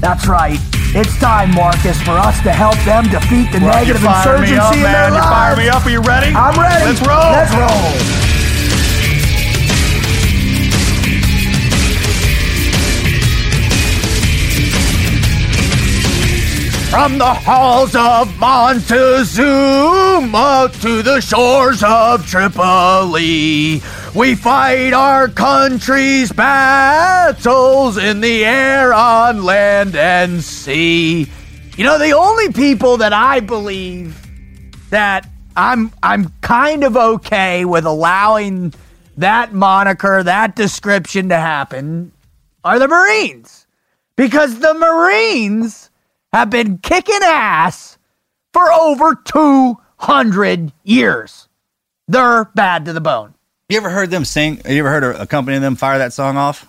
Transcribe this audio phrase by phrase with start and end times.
[0.00, 0.58] That's right.
[0.94, 4.82] It's time, Marcus, for us to help them defeat the Well, negative insurgency up, in
[4.82, 5.12] man.
[5.12, 5.84] their You fire me up.
[5.84, 6.34] Are you ready?
[6.34, 6.84] I'm ready.
[6.86, 7.32] Let's roll.
[7.32, 8.27] Let's roll.
[16.98, 18.98] From the halls of Montezuma
[20.80, 23.80] to the shores of Tripoli,
[24.16, 31.28] we fight our country's battles in the air, on land, and sea.
[31.76, 34.20] You know, the only people that I believe
[34.90, 38.74] that I'm I'm kind of okay with allowing
[39.18, 42.10] that moniker, that description to happen
[42.64, 43.68] are the Marines.
[44.16, 45.87] Because the Marines
[46.32, 47.98] have been kicking ass
[48.52, 51.48] for over 200 years.
[52.06, 53.34] They're bad to the bone.
[53.68, 54.60] You ever heard them sing?
[54.66, 56.66] You ever heard a, a company of them fire that song off?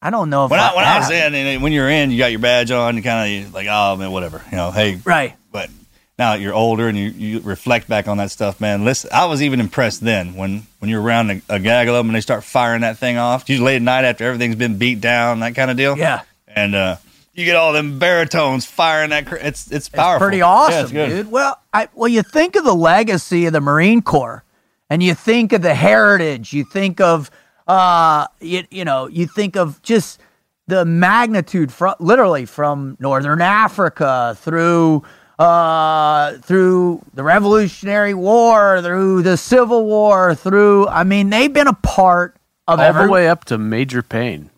[0.00, 2.18] I don't know if When I, when I was in, and when you're in, you
[2.18, 2.96] got your badge on.
[2.96, 4.42] You kind of like, oh man, whatever.
[4.50, 5.34] You know, hey, Right.
[5.50, 5.70] But
[6.18, 8.84] now you're older and you, you reflect back on that stuff, man.
[8.84, 12.08] Listen, I was even impressed then when when you're around a, a gaggle of them
[12.10, 13.48] and they start firing that thing off.
[13.48, 15.96] Usually late at night after everything's been beat down, that kind of deal.
[15.96, 16.22] Yeah.
[16.46, 16.96] And uh,
[17.34, 19.26] you get all them baritones firing that.
[19.26, 20.16] Cr- it's it's powerful.
[20.16, 21.08] It's pretty Yeah, awesome, it's good.
[21.08, 21.30] dude.
[21.30, 24.44] Well, I well, you think of the legacy of the Marine Corps,
[24.90, 26.52] and you think of the heritage.
[26.52, 27.30] You think of,
[27.66, 30.20] uh, you, you know, you think of just
[30.66, 35.02] the magnitude from literally from Northern Africa through
[35.38, 41.72] uh through the revolutionary war through the civil war through i mean they've been a
[41.72, 42.36] part
[42.68, 44.48] of all every the way up to Major Payne.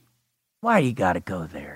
[0.60, 1.75] why do you got to go there,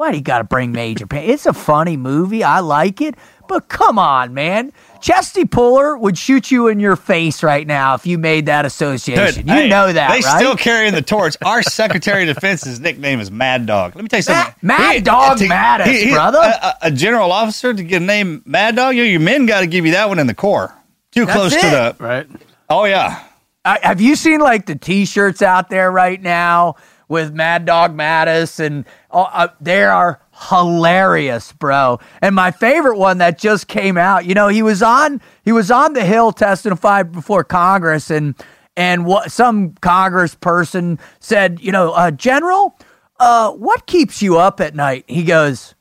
[0.00, 1.28] Why do you got to bring Major Payne?
[1.28, 2.42] It's a funny movie.
[2.42, 3.16] I like it.
[3.48, 4.72] But come on, man.
[5.02, 9.46] Chesty Puller would shoot you in your face right now if you made that association.
[9.46, 10.38] you hey, know that, They right?
[10.38, 11.36] still carrying the torch.
[11.44, 13.94] Our Secretary of Defense's nickname is Mad Dog.
[13.94, 14.54] Let me tell you something.
[14.62, 16.38] Mad Dog Mattis, brother.
[16.38, 19.44] A, a- a general officer to get a name Mad Dog, you know, your men
[19.44, 20.74] got to give you that one in the Corps.
[21.12, 21.60] Too That's close it.
[21.60, 21.96] to the.
[22.02, 22.26] Right?
[22.70, 23.22] Oh, yeah.
[23.66, 26.76] I, have you seen like the T-shirts out there right now
[27.08, 31.98] with Mad Dog Mattis, and uh, uh, they are hilarious, bro.
[32.22, 35.70] And my favorite one that just came out, you know, he was on he was
[35.70, 38.34] on the Hill testifying before Congress, and
[38.76, 42.78] and what some Congress person said, you know, uh, General,
[43.18, 45.04] uh, what keeps you up at night?
[45.08, 45.74] He goes,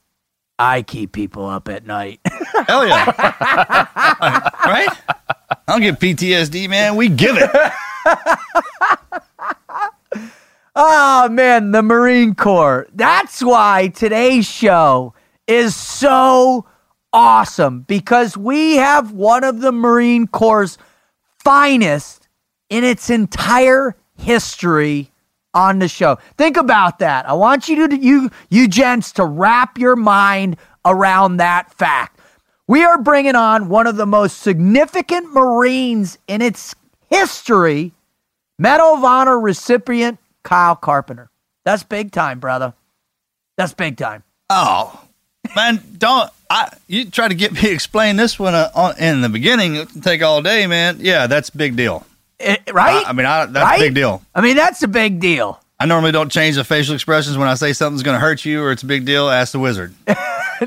[0.57, 2.19] I keep people up at night.
[2.67, 3.05] Hell yeah.
[4.65, 4.89] right?
[5.49, 6.95] I don't get PTSD, man.
[6.95, 7.49] We give it.
[10.81, 12.87] Oh man, the Marine Corps.
[12.93, 15.13] That's why today's show
[15.45, 16.65] is so
[17.11, 20.77] awesome because we have one of the Marine Corps'
[21.43, 22.29] finest
[22.69, 25.11] in its entire history
[25.53, 26.17] on the show.
[26.37, 27.27] Think about that.
[27.27, 30.55] I want you to you you gents to wrap your mind
[30.85, 32.21] around that fact.
[32.67, 36.73] We are bringing on one of the most significant Marines in its
[37.09, 37.91] history,
[38.57, 41.29] Medal of Honor recipient Kyle Carpenter.
[41.65, 42.73] That's big time, brother.
[43.57, 44.23] That's big time.
[44.49, 45.03] Oh,
[45.55, 46.69] man, don't I?
[46.87, 49.75] You try to get me to explain this one uh, on, in the beginning.
[49.75, 50.97] It'll take all day, man.
[50.99, 52.05] Yeah, that's big deal.
[52.39, 53.05] It- Eh, right?
[53.05, 53.81] I, I mean, I, that's Right?
[53.81, 54.21] a big deal.
[54.33, 55.59] I mean, that's a big deal.
[55.77, 58.63] I normally don't change the facial expressions when I say something's going to hurt you
[58.63, 59.29] or it's a big deal.
[59.29, 59.93] Ask the wizard.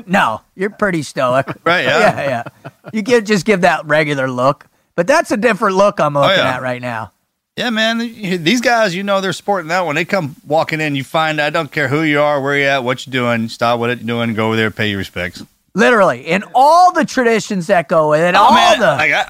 [0.07, 1.45] No, you're pretty stoic.
[1.63, 1.99] Right, yeah.
[1.99, 2.71] yeah, yeah.
[2.93, 4.65] You give just give that regular look,
[4.95, 6.55] but that's a different look I'm looking yeah.
[6.55, 7.11] at right now.
[7.55, 7.99] Yeah, man.
[7.99, 9.81] These guys, you know, they're sporting that.
[9.85, 9.93] one.
[9.95, 12.83] they come walking in, you find I don't care who you are, where you at,
[12.83, 13.47] what you're doing.
[13.47, 14.33] Stop what you're doing.
[14.33, 15.43] Go over there, pay your respects.
[15.75, 19.11] Literally, and all the traditions that go with it, oh, all Oh, man, the like
[19.11, 19.29] I,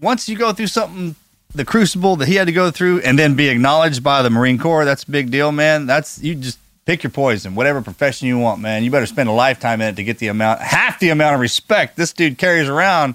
[0.00, 1.14] once you go through something,
[1.54, 4.58] the crucible that he had to go through, and then be acknowledged by the Marine
[4.58, 5.86] Corps, that's a big deal, man.
[5.86, 8.84] That's you just pick your poison, whatever profession you want, man.
[8.84, 11.40] You better spend a lifetime in it to get the amount, half the amount of
[11.40, 13.14] respect this dude carries around.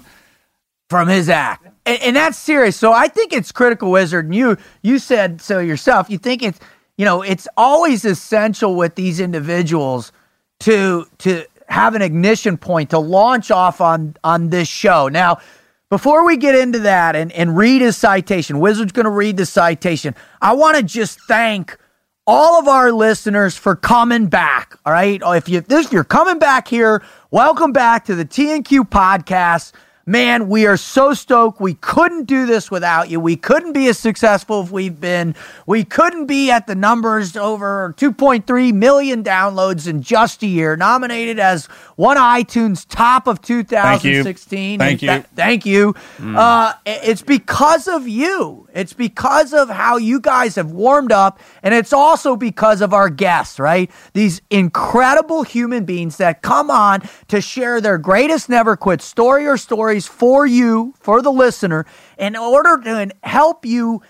[0.88, 1.66] from his act.
[1.86, 2.76] And, and that's serious.
[2.76, 4.26] So I think it's critical, Wizard.
[4.26, 6.10] And you you said so yourself.
[6.10, 6.60] You think it's
[6.96, 10.12] you know it's always essential with these individuals
[10.60, 15.08] to to have an ignition point to launch off on on this show.
[15.08, 15.38] Now,
[15.88, 19.46] before we get into that and and read his citation, Wizard's going to read the
[19.46, 20.14] citation.
[20.42, 21.78] I want to just thank
[22.26, 24.78] all of our listeners for coming back.
[24.84, 25.20] All right.
[25.24, 29.72] If you this if you're coming back here, welcome back to the TNQ podcast.
[30.10, 31.60] Man, we are so stoked.
[31.60, 33.20] We couldn't do this without you.
[33.20, 35.36] We couldn't be as successful if we've been.
[35.66, 40.74] We couldn't be at the numbers over 2.3 million downloads in just a year.
[40.76, 44.80] Nominated as one iTunes top of 2016.
[44.80, 45.06] Thank you.
[45.08, 45.94] tha- thank you.
[46.18, 48.66] Uh, i- it's because of you.
[48.74, 53.10] It's because of how you guys have warmed up, and it's also because of our
[53.10, 53.88] guests, right?
[54.12, 59.56] These incredible human beings that come on to share their greatest never quit story or
[59.56, 61.86] stories for you, for the listener,
[62.18, 64.02] in order to help you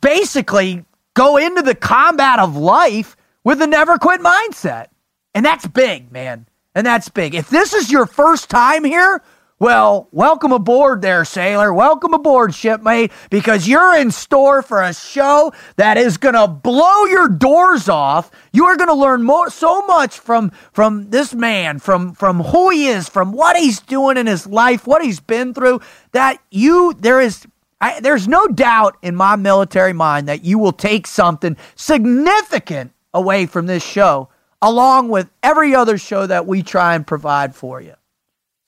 [0.00, 0.84] basically
[1.14, 4.88] go into the combat of life with a never quit mindset.
[5.34, 6.46] And that's big, man.
[6.74, 7.34] And that's big.
[7.34, 9.22] If this is your first time here,
[9.58, 11.72] well, welcome aboard there, sailor.
[11.72, 17.04] Welcome aboard, shipmate, because you're in store for a show that is going to blow
[17.06, 18.30] your doors off.
[18.52, 22.68] You are going to learn more, so much from from this man, from from who
[22.68, 25.80] he is, from what he's doing in his life, what he's been through.
[26.12, 27.46] That you there is
[27.80, 33.46] I, there's no doubt in my military mind that you will take something significant away
[33.46, 34.28] from this show,
[34.60, 37.94] along with every other show that we try and provide for you.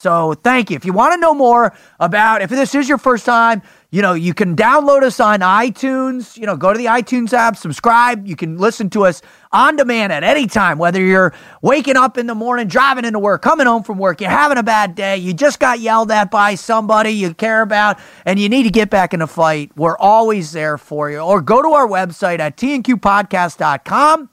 [0.01, 0.77] So thank you.
[0.77, 4.13] If you want to know more about, if this is your first time, you know,
[4.13, 6.37] you can download us on iTunes.
[6.37, 8.25] You know, go to the iTunes app, subscribe.
[8.25, 12.27] You can listen to us on demand at any time, whether you're waking up in
[12.27, 15.33] the morning, driving into work, coming home from work, you're having a bad day, you
[15.33, 19.15] just got yelled at by somebody you care about, and you need to get back
[19.15, 19.73] in a fight.
[19.75, 21.19] We're always there for you.
[21.19, 24.31] Or go to our website at tnqpodcast.com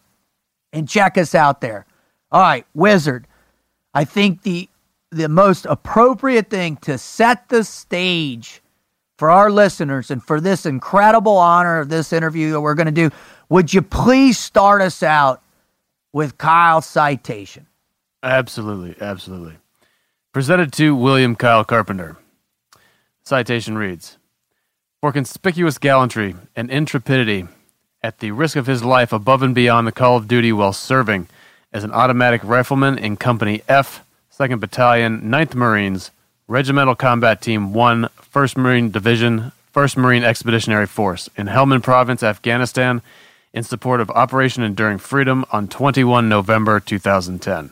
[0.73, 1.85] and check us out there.
[2.31, 3.25] All right, Wizard.
[3.93, 4.67] I think the
[5.15, 8.61] the most appropriate thing to set the stage
[9.17, 12.91] for our listeners and for this incredible honor of this interview that we're going to
[12.91, 13.09] do,
[13.49, 15.41] would you please start us out
[16.11, 17.67] with Kyle's citation?
[18.23, 19.55] Absolutely, absolutely.
[20.33, 22.17] Presented to William Kyle Carpenter.
[23.23, 24.17] Citation reads
[25.01, 27.47] For conspicuous gallantry and intrepidity,
[28.05, 31.27] at the risk of his life above and beyond the call of duty while serving
[31.73, 34.05] as an automatic rifleman in Company F,
[34.37, 36.11] 2nd Battalion, 9th Marines,
[36.49, 43.01] Regimental Combat Team 1, 1st Marine Division, 1st Marine Expeditionary Force in Helmand Province, Afghanistan,
[43.53, 47.71] in support of Operation Enduring Freedom on 21 November 2010.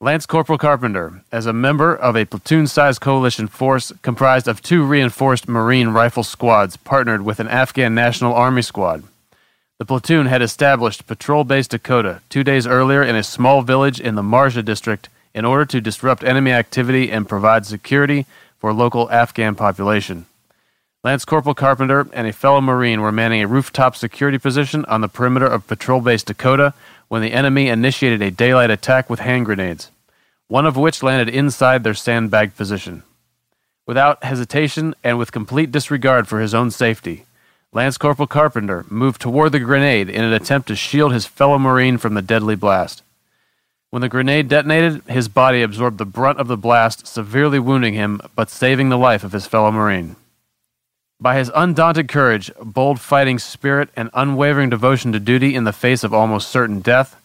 [0.00, 4.84] Lance Corporal Carpenter, as a member of a platoon sized coalition force comprised of two
[4.84, 9.02] reinforced Marine rifle squads partnered with an Afghan National Army squad.
[9.78, 14.16] The platoon had established Patrol Base Dakota two days earlier in a small village in
[14.16, 18.26] the Marja district in order to disrupt enemy activity and provide security
[18.58, 20.26] for local Afghan population.
[21.04, 25.06] Lance Corporal Carpenter and a fellow Marine were manning a rooftop security position on the
[25.06, 26.74] perimeter of Patrol Base Dakota
[27.06, 29.92] when the enemy initiated a daylight attack with hand grenades,
[30.48, 33.04] one of which landed inside their sandbag position.
[33.86, 37.26] Without hesitation and with complete disregard for his own safety,
[37.72, 41.98] Lance Corporal Carpenter moved toward the grenade in an attempt to shield his fellow Marine
[41.98, 43.02] from the deadly blast.
[43.90, 48.20] When the grenade detonated, his body absorbed the brunt of the blast, severely wounding him
[48.34, 50.16] but saving the life of his fellow Marine.
[51.20, 56.04] By his undaunted courage, bold fighting spirit, and unwavering devotion to duty in the face
[56.04, 57.20] of almost certain death,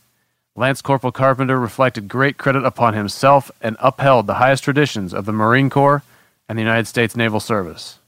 [0.56, 5.32] Lance Corporal Carpenter reflected great credit upon himself and upheld the highest traditions of the
[5.32, 6.04] Marine Corps
[6.50, 8.00] and the United States Naval Service.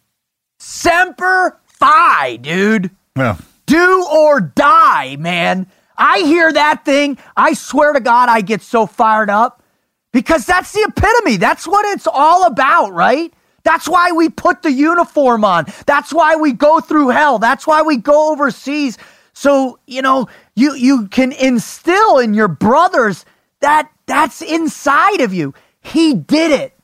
[0.59, 2.91] Semper Fi, dude.
[3.15, 5.67] Well, Do or die, man.
[5.97, 7.17] I hear that thing.
[7.37, 9.63] I swear to God, I get so fired up
[10.11, 11.37] because that's the epitome.
[11.37, 13.33] That's what it's all about, right?
[13.63, 15.65] That's why we put the uniform on.
[15.85, 17.39] That's why we go through hell.
[17.39, 18.97] That's why we go overseas.
[19.33, 23.25] So, you know, you you can instill in your brothers
[23.61, 25.53] that that's inside of you.
[25.81, 26.77] He did it.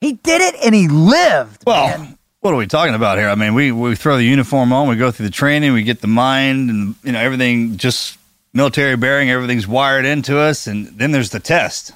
[0.00, 1.62] He did it and he lived.
[1.66, 2.15] well, man.
[2.46, 3.28] What are we talking about here?
[3.28, 6.00] I mean, we we throw the uniform on, we go through the training, we get
[6.00, 8.18] the mind, and you know everything just
[8.52, 11.90] military bearing, everything's wired into us, and then there's the test.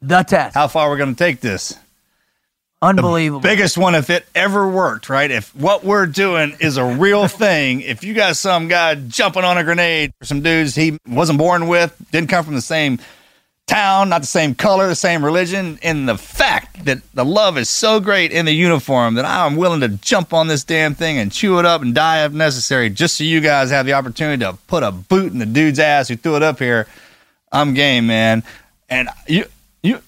[0.00, 0.54] the test.
[0.54, 1.76] How far we're going to take this?
[2.80, 3.40] Unbelievable.
[3.40, 5.28] Biggest one if it ever worked, right?
[5.28, 9.58] If what we're doing is a real thing, if you got some guy jumping on
[9.58, 13.00] a grenade for some dudes he wasn't born with, didn't come from the same
[13.66, 17.68] town, not the same color, the same religion, and the fact that the love is
[17.68, 21.32] so great in the uniform that I'm willing to jump on this damn thing and
[21.32, 24.52] chew it up and die if necessary, just so you guys have the opportunity to
[24.68, 26.86] put a boot in the dude's ass who threw it up here.
[27.50, 28.42] I'm game, man.
[28.88, 29.46] And you
[29.82, 30.00] you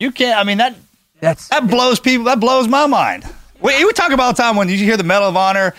[0.00, 0.74] you can't I mean that
[1.20, 2.24] That's that blows people.
[2.24, 3.24] That blows my mind.
[3.60, 5.74] We, we talk about the time when you hear the Medal of Honor,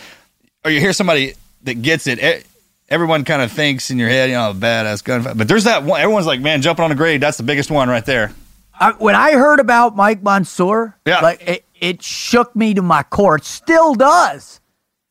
[0.64, 1.34] or you hear somebody
[1.64, 2.20] that gets it.
[2.24, 2.44] e-
[2.88, 5.38] Everyone kind of thinks in your head, you know, badass gunfight.
[5.38, 6.00] But there's that one.
[6.00, 7.20] Everyone's like, man, jumping on a grade.
[7.22, 8.32] That's the biggest one right there.
[8.80, 11.22] I, when I heard about Mike Monsoor, Yeah.
[11.22, 13.38] like it, it shook me to my core.
[13.38, 14.60] It still does.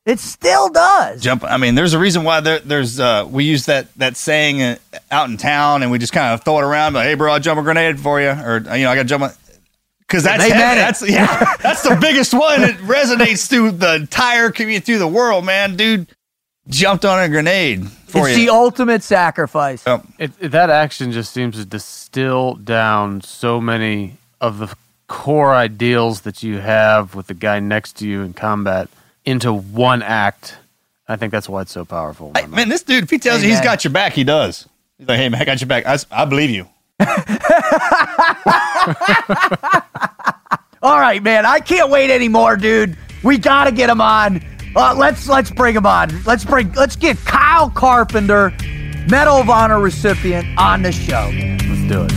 [0.07, 1.23] It still does.
[1.23, 1.45] Jump.
[1.45, 3.00] I mean, there's a reason why there, there's.
[3.00, 4.76] Uh, we use that that saying uh,
[5.11, 6.93] out in town, and we just kind of throw it around.
[6.93, 9.04] But hey, bro, I'll jump a grenade for you, or you know, I got to
[9.04, 9.33] jump.
[10.00, 12.62] Because that's that's yeah, that's the biggest one.
[12.62, 15.75] It resonates through the entire community, through the world, man.
[15.76, 16.07] Dude
[16.68, 18.47] jumped on a grenade for it's you.
[18.47, 19.85] the ultimate sacrifice.
[19.87, 20.04] Yep.
[20.18, 24.75] It, it- that action just seems to distill down so many of the
[25.06, 28.88] core ideals that you have with the guy next to you in combat
[29.25, 30.56] into one act.
[31.06, 32.33] I think that's why it's so powerful.
[32.35, 33.64] Hey, man, this dude, if he tells you he's Amen.
[33.64, 34.66] got your back, he does.
[34.99, 35.85] He's like, hey, man, I got your back.
[36.11, 36.66] I believe you.
[40.83, 41.47] All right, man.
[41.47, 42.97] I can't wait anymore, dude.
[43.23, 44.42] We gotta get him on.
[44.76, 46.11] Uh, let's let's bring him on.
[46.25, 48.52] Let's bring let's get Kyle Carpenter,
[49.09, 51.31] Medal of Honor recipient, on the show.
[51.33, 52.12] Let's do it.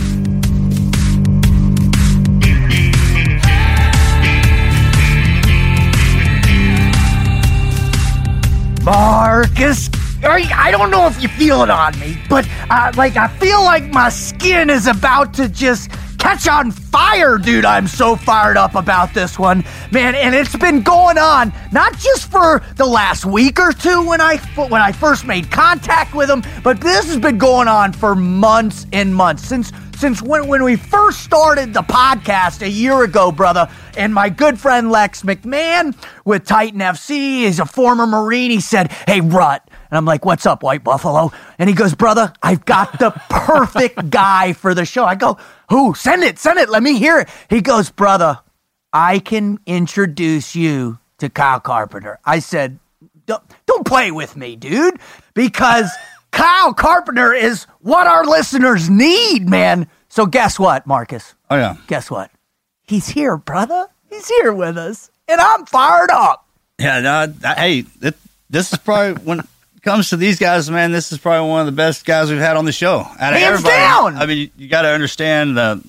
[8.84, 9.88] Marcus,
[10.24, 13.62] I I don't know if you feel it on me, but uh, like I feel
[13.62, 17.64] like my skin is about to just catch on fire, dude.
[17.64, 20.14] I'm so fired up about this one, man.
[20.14, 24.36] And it's been going on not just for the last week or two when I
[24.56, 28.86] when I first made contact with him, but this has been going on for months
[28.92, 33.68] and months since since when, when we first started the podcast a year ago, brother.
[33.96, 38.52] And my good friend Lex McMahon with Titan FC, he's a former Marine.
[38.52, 39.67] He said, Hey, Rut.
[39.90, 41.32] And I'm like, What's up, White Buffalo?
[41.58, 45.04] And he goes, Brother, I've got the perfect guy for the show.
[45.04, 45.38] I go,
[45.70, 45.94] Who?
[45.94, 46.68] Send it, send it.
[46.68, 47.28] Let me hear it.
[47.50, 48.38] He goes, Brother,
[48.92, 52.18] I can introduce you to Kyle Carpenter.
[52.24, 52.78] I said,
[53.26, 54.98] don't, don't play with me, dude,
[55.34, 55.90] because
[56.30, 59.88] Kyle Carpenter is what our listeners need, man.
[60.08, 61.34] So guess what, Marcus?
[61.50, 61.76] Oh, yeah.
[61.88, 62.30] Guess what?
[62.86, 63.88] He's here, brother.
[64.08, 66.46] He's here with us, and I'm fired up.
[66.78, 68.16] Yeah, no, I- hey, it,
[68.48, 69.42] this is probably, when
[69.82, 72.56] comes to these guys, man, this is probably one of the best guys we've had
[72.56, 72.98] on the show.
[73.00, 73.74] Out of Hands everybody.
[73.76, 74.16] down!
[74.16, 75.82] I mean, you, you got to understand the,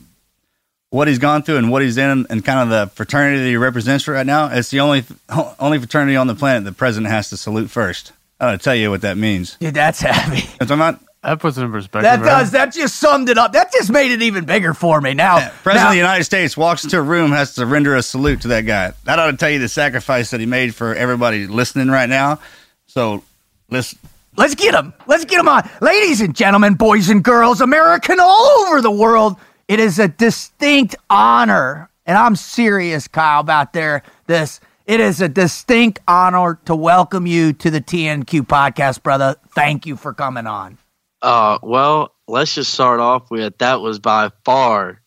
[0.89, 3.57] what he's gone through and what he's in and kind of the fraternity that he
[3.57, 4.47] represents right now.
[4.51, 5.03] It's the only
[5.59, 8.11] only fraternity on the planet the president has to salute first.
[8.39, 9.55] I got to tell you what that means.
[9.59, 10.47] Dude, that's heavy.
[10.61, 12.03] I'm not That puts it in perspective.
[12.03, 12.39] That right?
[12.39, 12.51] does.
[12.51, 13.51] That just summed it up.
[13.51, 15.13] That just made it even bigger for me.
[15.13, 18.01] Now, President now- of the United States walks into a room, has to render a
[18.01, 18.93] salute to that guy.
[19.03, 22.39] That ought to tell you the sacrifice that he made for everybody listening right now.
[22.87, 23.23] So
[23.69, 23.95] let's
[24.37, 24.93] Let's get him.
[25.05, 25.69] Let's get him on.
[25.81, 29.35] Ladies and gentlemen, boys and girls, American all over the world,
[29.67, 34.03] it is a distinct honor, and I'm serious, Kyle, about there.
[34.27, 39.35] This it is a distinct honor to welcome you to the TNQ podcast, brother.
[39.49, 40.77] Thank you for coming on.
[41.21, 45.01] Uh, well, let's just start off with that was by far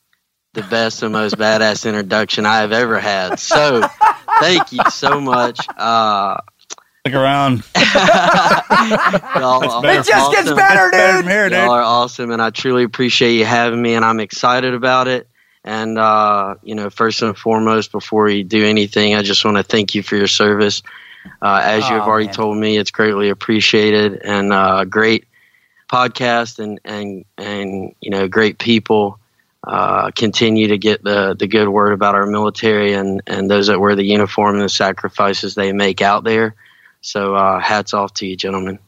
[0.55, 3.41] the best and most badass introduction I have ever had.
[3.41, 3.83] So,
[4.41, 5.59] thank you so much.
[5.77, 6.37] Uh,
[7.05, 7.63] look around.
[7.77, 10.57] y'all It just gets awesome.
[10.57, 11.21] better, Better dude.
[11.25, 11.59] from here, dude.
[11.59, 15.29] Y'all are awesome, and I truly appreciate you having me, and I'm excited about it.
[15.65, 19.63] And uh, you know, first and foremost, before you do anything, I just want to
[19.63, 20.83] thank you for your service.
[21.41, 22.35] Uh, as you have Oh, already man.
[22.35, 25.27] told me, it's greatly appreciated and uh, great
[25.89, 29.19] podcast and and and you know great people.
[29.65, 33.79] Uh, continue to get the the good word about our military and and those that
[33.79, 36.57] wear the uniform and the sacrifices they make out there.
[37.03, 38.79] So uh, hats off to you, gentlemen.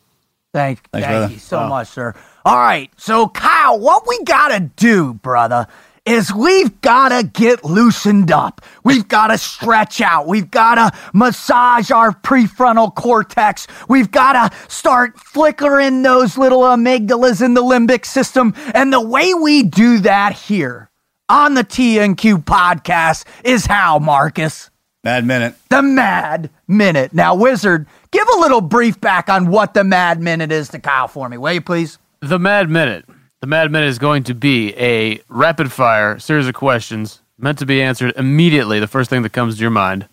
[0.52, 1.32] Thank, Thanks, thank brother.
[1.32, 2.14] you so much, sir.
[2.44, 5.66] All right, so Kyle, what we gotta do, brother,
[6.06, 8.60] is we've gotta get loosened up.
[8.84, 10.28] We've gotta stretch out.
[10.28, 13.66] We've gotta massage our prefrontal cortex.
[13.88, 18.54] We've gotta start flickering those little amygdalas in the limbic system.
[18.74, 20.88] And the way we do that here
[21.28, 24.70] on the TNQ podcast is how, Marcus?
[25.02, 25.54] Mad minute.
[25.70, 27.12] the Mad Minute.
[27.12, 31.08] Now, Wizard, give a little brief back on what the Mad Minute is to Kyle
[31.08, 31.98] for me, will you please?
[32.20, 33.04] The Mad Minute.
[33.40, 37.66] The Mad Minute is going to be a rapid fire series of questions meant to
[37.66, 40.08] be answered immediately, the first thing that comes to your mind.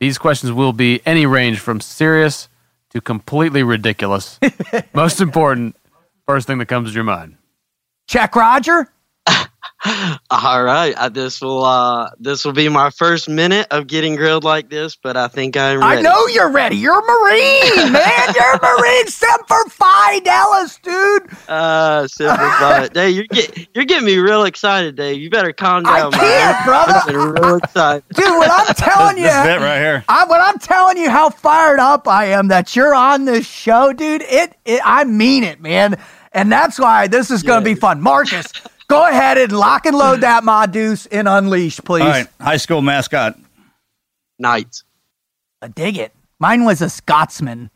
[0.00, 2.48] These questions will be any range from serious
[2.90, 4.40] to completely ridiculous.
[4.94, 5.76] Most important,
[6.26, 7.36] first thing that comes to your mind.
[8.06, 8.90] Check Roger.
[10.30, 14.42] All right, uh, this will uh, this will be my first minute of getting grilled
[14.42, 15.98] like this, but I think I'm ready.
[15.98, 16.76] I know you're ready.
[16.76, 18.34] You're a Marine, man.
[18.34, 19.06] You're a Marine.
[19.08, 21.28] Semper Fi Dallas, dude.
[21.48, 22.94] Uh, simplified.
[22.94, 25.20] Dave, you're get, you're getting me real excited, Dave.
[25.20, 25.92] You better calm down.
[25.92, 26.64] I down, can't, man.
[26.66, 27.18] brother.
[27.18, 28.04] I'm real excited.
[28.14, 30.04] Dude, when I'm telling you, This bit right here.
[30.08, 33.92] I, when I'm telling you how fired up I am that you're on this show,
[33.92, 35.98] dude, it, it I mean it, man.
[36.32, 38.00] And that's why this is going to be fun.
[38.00, 38.50] Marcus,
[38.88, 42.02] go ahead and lock and load that Ma Deuce in Unleash, please.
[42.02, 43.38] All right, high school mascot.
[44.38, 44.84] Knights.
[45.62, 46.12] I dig it.
[46.38, 47.70] Mine was a Scotsman,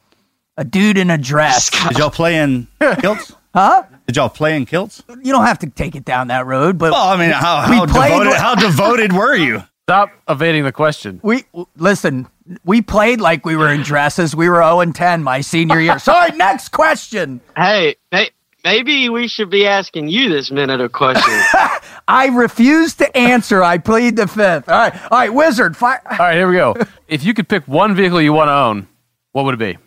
[0.56, 1.70] a dude in a dress.
[1.88, 2.66] Did y'all play in
[3.00, 3.32] kilts?
[3.54, 3.82] Huh?
[4.06, 5.02] Did y'all play in kilts?
[5.08, 7.86] You don't have to take it down that road, but Well, I mean, how, how
[7.86, 8.34] played devoted?
[8.34, 9.64] How devoted were you?
[9.88, 11.18] Stop evading the question.
[11.22, 11.44] we
[11.76, 12.28] listen.
[12.62, 14.36] We played like we were in dresses.
[14.36, 15.98] We were zero and ten my senior year.
[15.98, 16.30] Sorry.
[16.36, 17.40] Next question.
[17.56, 18.30] Hey, may,
[18.68, 21.44] maybe we should be asking you this minute of questions.
[22.08, 23.62] I refuse to answer.
[23.62, 24.68] I plead the fifth.
[24.68, 24.94] All right.
[25.10, 25.32] All right.
[25.32, 25.76] Wizard.
[25.76, 26.74] Fi- All right, here we go.
[27.08, 28.86] if you could pick one vehicle you want to own,
[29.32, 29.78] what would it be?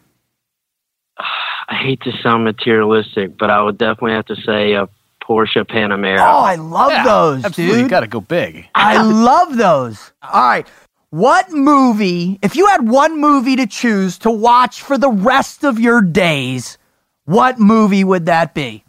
[1.17, 4.89] I hate to sound materialistic, but I would definitely have to say a
[5.23, 6.19] Porsche Panamera.
[6.19, 7.89] oh, I love those, Absolutely, you dude.
[7.91, 8.67] got to go big.
[8.75, 10.11] I love those.
[10.21, 10.67] All right.
[11.11, 15.79] What movie, if you had one movie to choose to watch for the rest of
[15.79, 16.77] your days,
[17.25, 18.83] what movie would that be?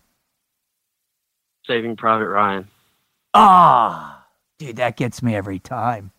[1.66, 2.68] Saving Private Ryan.
[3.34, 4.26] Ah,
[4.58, 6.10] dude, that gets me every time.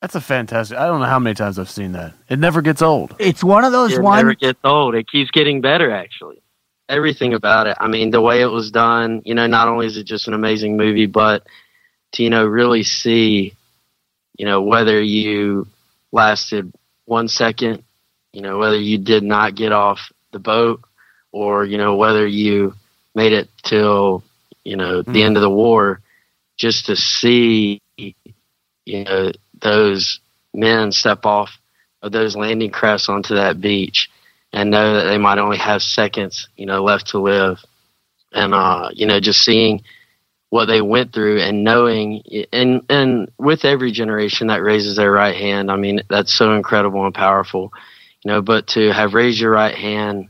[0.00, 0.78] That's a fantastic.
[0.78, 2.14] I don't know how many times I've seen that.
[2.28, 3.14] It never gets old.
[3.18, 4.22] It's one of those It ones.
[4.22, 4.94] never gets old.
[4.94, 6.40] It keeps getting better, actually.
[6.88, 7.76] Everything about it.
[7.78, 10.34] I mean, the way it was done, you know, not only is it just an
[10.34, 11.46] amazing movie, but
[12.12, 13.54] to, you know, really see,
[14.36, 15.68] you know, whether you
[16.12, 16.72] lasted
[17.04, 17.84] one second,
[18.32, 20.80] you know, whether you did not get off the boat
[21.32, 22.74] or, you know, whether you
[23.14, 24.22] made it till,
[24.64, 26.00] you know, the end of the war,
[26.56, 30.20] just to see, you know, those
[30.52, 31.58] men step off
[32.02, 34.10] of those landing crafts onto that beach
[34.52, 37.58] and know that they might only have seconds, you know, left to live.
[38.32, 39.82] And uh, you know, just seeing
[40.50, 45.36] what they went through and knowing and and with every generation that raises their right
[45.36, 47.72] hand, I mean, that's so incredible and powerful.
[48.24, 50.28] You know, but to have raised your right hand,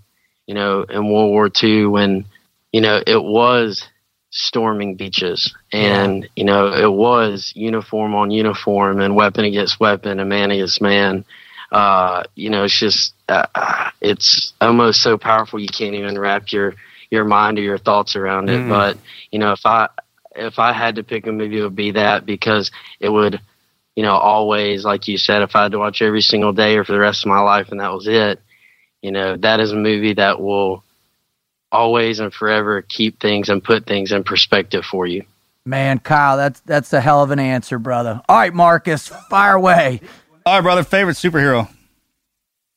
[0.50, 2.24] you know, in World War II when,
[2.72, 3.86] you know, it was
[4.30, 10.28] storming beaches and you know it was uniform on uniform and weapon against weapon and
[10.28, 11.24] man against man.
[11.70, 16.74] Uh you know it's just uh, it's almost so powerful you can't even wrap your
[17.10, 18.68] your mind or your thoughts around it.
[18.68, 18.98] But
[19.30, 19.88] you know if i
[20.34, 23.40] if i had to pick a movie it would be that because it would
[23.94, 26.84] you know always like you said if i had to watch every single day or
[26.84, 28.40] for the rest of my life and that was it
[29.02, 30.84] you know that is a movie that will
[31.72, 35.24] always and forever keep things and put things in perspective for you.
[35.64, 38.20] Man, Kyle, that's that's a hell of an answer, brother.
[38.28, 40.00] All right, Marcus, fire away.
[40.46, 40.82] All right, brother.
[40.82, 41.68] Favorite superhero?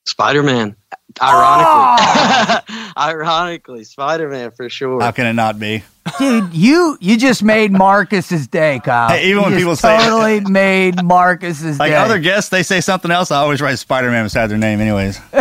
[0.05, 0.75] Spider Man.
[1.21, 2.75] Ironically.
[2.75, 2.93] Oh!
[2.97, 5.01] Ironically, Spider Man for sure.
[5.01, 5.83] How can it not be?
[6.19, 9.09] Dude, you you just made Marcus's day, Kyle.
[9.09, 11.83] Hey, even You when just people say- totally made Marcus's day.
[11.83, 11.95] Like day.
[11.97, 13.31] other guests, they say something else.
[13.31, 15.17] I always write Spider Man beside their name, anyways.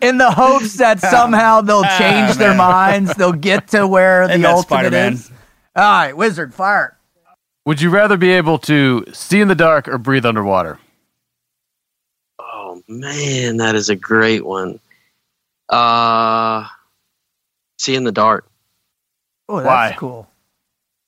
[0.00, 4.46] in the hopes that somehow they'll change their minds, they'll get to where the that's
[4.56, 5.12] ultimate Spider-Man.
[5.14, 5.30] is.
[5.76, 6.96] All right, Wizard, fire.
[7.66, 10.78] Would you rather be able to see in the dark or breathe underwater?
[12.40, 14.80] oh man, that is a great one.
[15.68, 16.66] Uh
[17.80, 18.46] see in the dark.
[19.48, 19.96] Oh, that's Why?
[19.98, 20.28] cool.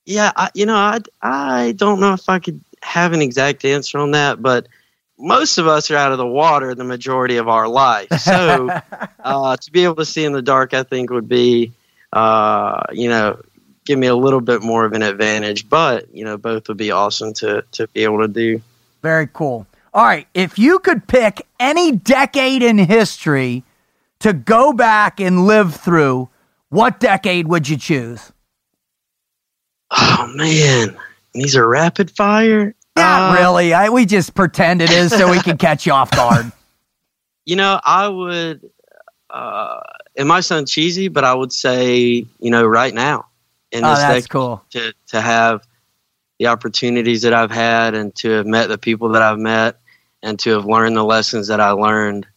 [0.04, 3.98] Yeah, I, you know, I I don't know if I could have an exact answer
[3.98, 4.66] on that, but
[5.18, 8.08] most of us are out of the water the majority of our life.
[8.18, 8.68] So
[9.24, 11.72] uh, to be able to see in the dark, I think would be,
[12.12, 13.40] uh, you know,
[13.84, 15.68] give me a little bit more of an advantage.
[15.68, 18.60] But you know, both would be awesome to to be able to do.
[19.02, 19.66] Very cool.
[19.94, 23.62] All right, if you could pick any decade in history
[24.20, 26.28] to go back and live through,
[26.72, 28.32] what decade would you choose?
[29.90, 30.96] Oh man,
[31.34, 32.74] these are rapid fire.
[32.96, 33.74] Not Uh, really.
[33.74, 36.50] I, we just pretend it is so we can catch you off guard.
[37.44, 38.70] You know, I would.
[39.28, 39.80] Uh,
[40.14, 43.26] it might sound cheesy, but I would say, you know, right now
[43.72, 44.64] in Oh, this that's decade, cool.
[44.70, 45.66] to to have
[46.38, 49.80] the opportunities that I've had, and to have met the people that I've met,
[50.22, 52.28] and to have learned the lessons that I learned.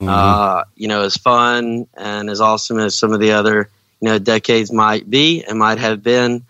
[0.00, 3.70] Uh, you know, as fun and as awesome as some of the other
[4.00, 6.44] you know decades might be and might have been.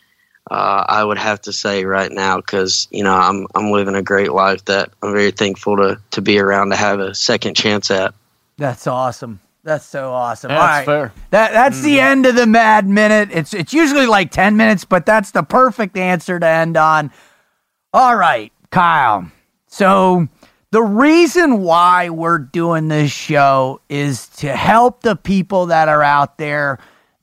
[0.51, 4.03] Uh, I would have to say right now because you know I'm I'm living a
[4.03, 7.91] great life that I'm very thankful to to be around to have a second chance
[7.91, 8.15] at.
[8.57, 9.41] That's awesome.
[9.69, 10.49] That's so awesome.
[10.49, 10.85] That's All right.
[10.87, 11.13] fair.
[11.31, 13.29] That that's the end of the mad minute.
[13.33, 17.11] It's it's usually like 10 minutes, but that's the perfect answer to end on.
[17.93, 19.31] All right, Kyle.
[19.67, 20.29] So
[20.71, 26.39] the reason why we're doing this show is to help the people that are out
[26.39, 26.79] there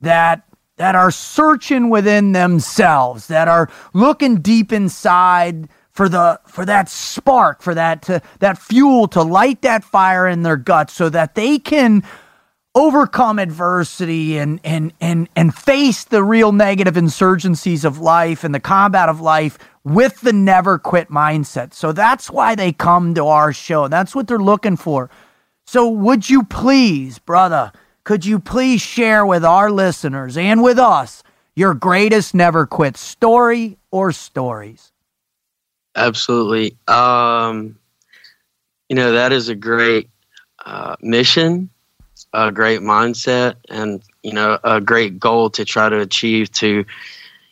[0.06, 0.42] that
[0.76, 7.62] that are searching within themselves, that are looking deep inside for the for that spark,
[7.62, 11.58] for that to, that fuel to light that fire in their guts so that they
[11.58, 12.02] can
[12.74, 18.60] overcome adversity and and and and face the real negative insurgencies of life and the
[18.60, 21.72] combat of life with the never quit mindset.
[21.72, 23.88] So that's why they come to our show.
[23.88, 25.08] That's what they're looking for.
[25.64, 27.72] So would you please, brother,
[28.06, 31.24] could you please share with our listeners and with us
[31.56, 34.92] your greatest never quit story or stories?
[35.96, 36.76] Absolutely.
[36.86, 37.76] Um,
[38.88, 40.08] you know, that is a great
[40.64, 41.68] uh, mission,
[42.32, 46.84] a great mindset, and, you know, a great goal to try to achieve to,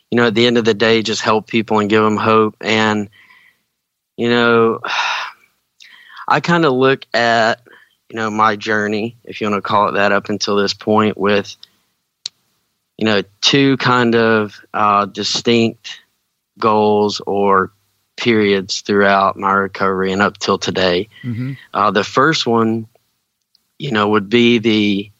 [0.09, 2.55] you know, at the end of the day, just help people and give them hope.
[2.61, 3.09] And,
[4.15, 4.79] you know,
[6.29, 7.64] I kind of look at,
[8.09, 11.17] you know, my journey, if you want to call it that, up until this point
[11.17, 11.55] with,
[12.97, 16.01] you know, two kind of uh, distinct
[16.57, 17.71] goals or
[18.15, 21.09] periods throughout my recovery and up till today.
[21.73, 22.87] Uh, the first one,
[23.77, 25.11] you know, would be the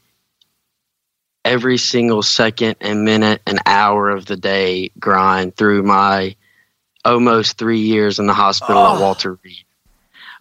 [1.44, 6.36] every single second and minute and hour of the day grind through my
[7.04, 9.66] almost three years in the hospital at Walter Reed.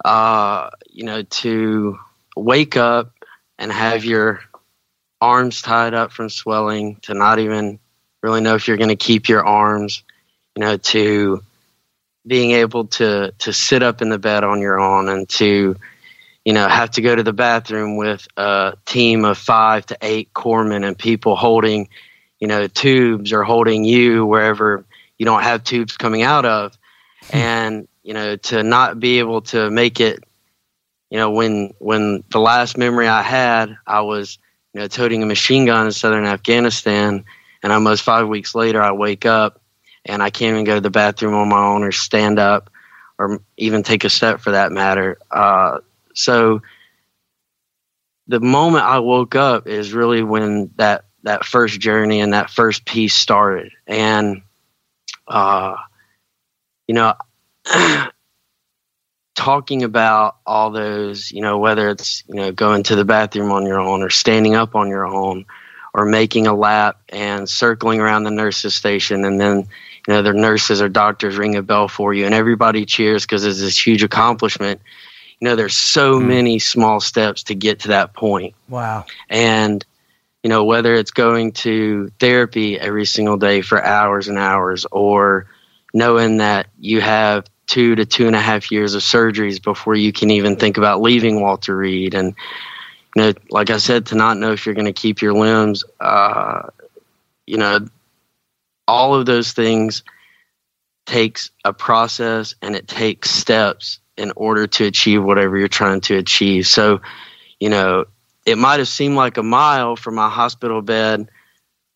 [0.05, 1.99] Uh, you know, to
[2.37, 3.13] wake up
[3.59, 4.41] and have your
[5.21, 7.79] arms tied up from swelling, to not even
[8.23, 10.03] really know if you're going to keep your arms,
[10.57, 11.43] you know, to
[12.27, 15.77] being able to to sit up in the bed on your own and to
[16.45, 20.33] you know have to go to the bathroom with a team of five to eight
[20.33, 21.89] corpsmen and people holding
[22.41, 24.85] you know tubes or holding you wherever
[25.19, 26.77] you don't have tubes coming out of.
[27.31, 27.37] Hmm.
[27.37, 30.23] And you know to not be able to make it
[31.15, 34.39] you know when when the last memory i had i was
[34.75, 37.25] you know toting a machine gun in southern afghanistan
[37.63, 39.61] and almost five weeks later i wake up
[40.07, 42.71] and I can't even go to the bathroom on my own or stand up
[43.19, 45.19] or even take a step for that matter.
[45.31, 45.79] Uh,
[46.15, 46.63] so
[48.27, 52.85] the moment I woke up is really when that that first journey and that first
[52.85, 54.43] piece started, and
[55.29, 55.77] uh,
[56.87, 57.15] you know.
[59.35, 63.67] talking about all those you know whether it's you know going to the bathroom on
[63.67, 65.45] your own or standing up on your own
[65.93, 69.59] or making a lap and circling around the nurses station and then
[70.07, 73.45] you know their nurses or doctors ring a bell for you and everybody cheers because
[73.45, 74.81] it's this huge accomplishment.
[75.41, 76.29] You know there's so mm-hmm.
[76.29, 78.55] many small steps to get to that point.
[78.69, 79.07] Wow.
[79.29, 79.85] and
[80.43, 85.47] you know whether it's going to therapy every single day for hours and hours or
[85.93, 90.13] knowing that you have two to two and a half years of surgeries before you
[90.13, 92.15] can even think about leaving walter reed.
[92.15, 92.35] And
[93.17, 95.85] you know like i said to not know if you're going to keep your limbs
[96.01, 96.69] uh,
[97.47, 97.87] you know
[98.87, 100.03] all of those things
[101.07, 106.17] takes a process and it takes steps in order to achieve whatever you're trying to
[106.17, 106.67] achieve.
[106.67, 107.01] So
[107.61, 108.07] you know
[108.47, 111.29] it might have seemed like a mile from my hospital bed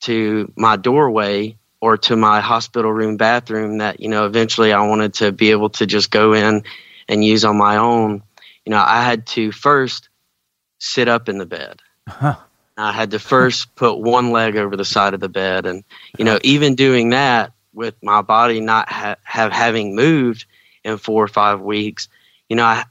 [0.01, 5.15] to my doorway or to my hospital room bathroom that you know eventually I wanted
[5.15, 6.63] to be able to just go in
[7.09, 8.23] and use on my own.
[8.65, 10.09] You know I had to first
[10.79, 11.81] sit up in the bed.
[12.77, 15.85] I had to first put one leg over the side of the bed and
[16.19, 20.47] you know even doing that with my body not ha- have having moved
[20.85, 22.09] in four or five weeks,
[22.49, 22.85] you know, I,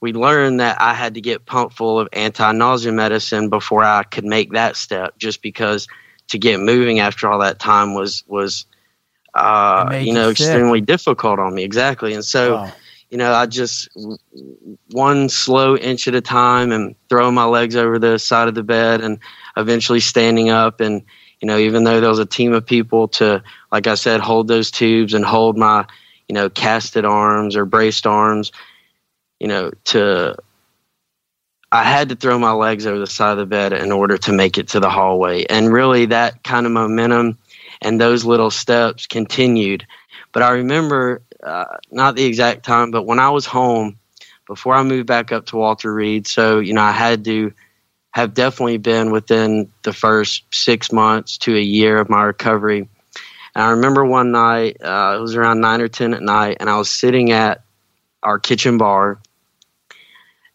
[0.00, 4.24] we learned that I had to get pumped full of anti-nausea medicine before I could
[4.24, 5.88] make that step, just because
[6.28, 8.66] to get moving after all that time was was
[9.34, 10.46] uh, you know you sick.
[10.46, 11.62] extremely difficult on me.
[11.62, 12.70] Exactly, and so
[13.10, 13.88] you know I just
[14.90, 18.62] one slow inch at a time and throwing my legs over the side of the
[18.62, 19.18] bed and
[19.56, 21.02] eventually standing up and
[21.40, 24.48] you know even though there was a team of people to like I said hold
[24.48, 25.86] those tubes and hold my
[26.28, 28.52] you know casted arms or braced arms
[29.38, 30.36] you know to
[31.72, 34.32] I had to throw my legs over the side of the bed in order to
[34.32, 35.44] make it to the hallway.
[35.44, 37.38] And really, that kind of momentum
[37.82, 39.86] and those little steps continued.
[40.32, 43.98] But I remember, uh, not the exact time, but when I was home
[44.46, 47.52] before I moved back up to Walter Reed, so, you know, I had to
[48.12, 52.88] have definitely been within the first six months to a year of my recovery.
[53.54, 56.70] And I remember one night, uh, it was around nine or 10 at night, and
[56.70, 57.62] I was sitting at
[58.22, 59.18] our kitchen bar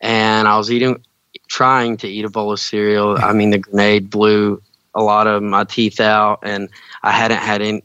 [0.01, 1.03] and I was eating,
[1.47, 3.17] trying to eat a bowl of cereal.
[3.17, 4.61] I mean, the grenade blew
[4.93, 6.69] a lot of my teeth out, and
[7.03, 7.83] I hadn't had any,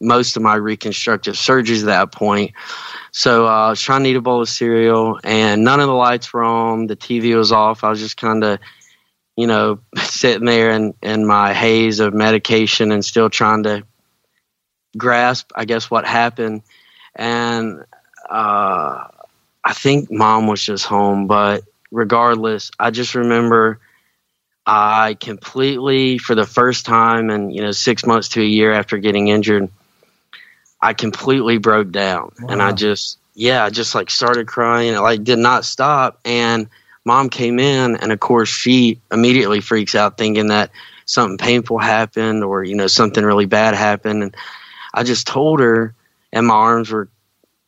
[0.00, 2.52] most of my reconstructive surgeries at that point.
[3.12, 5.94] So uh, I was trying to eat a bowl of cereal, and none of the
[5.94, 6.88] lights were on.
[6.88, 7.84] The TV was off.
[7.84, 8.58] I was just kind of,
[9.36, 13.84] you know, sitting there in, in my haze of medication and still trying to
[14.96, 16.62] grasp, I guess, what happened.
[17.14, 17.84] And
[18.28, 19.08] uh,
[19.64, 23.80] I think mom was just home, but regardless, I just remember
[24.66, 28.98] I completely, for the first time in you know six months to a year after
[28.98, 29.68] getting injured,
[30.80, 34.94] I completely broke down, and I just yeah, I just like started crying.
[34.94, 36.68] It like did not stop, and
[37.04, 40.70] mom came in, and of course she immediately freaks out, thinking that
[41.06, 44.36] something painful happened or you know something really bad happened, and
[44.94, 45.94] I just told her,
[46.32, 47.08] and my arms were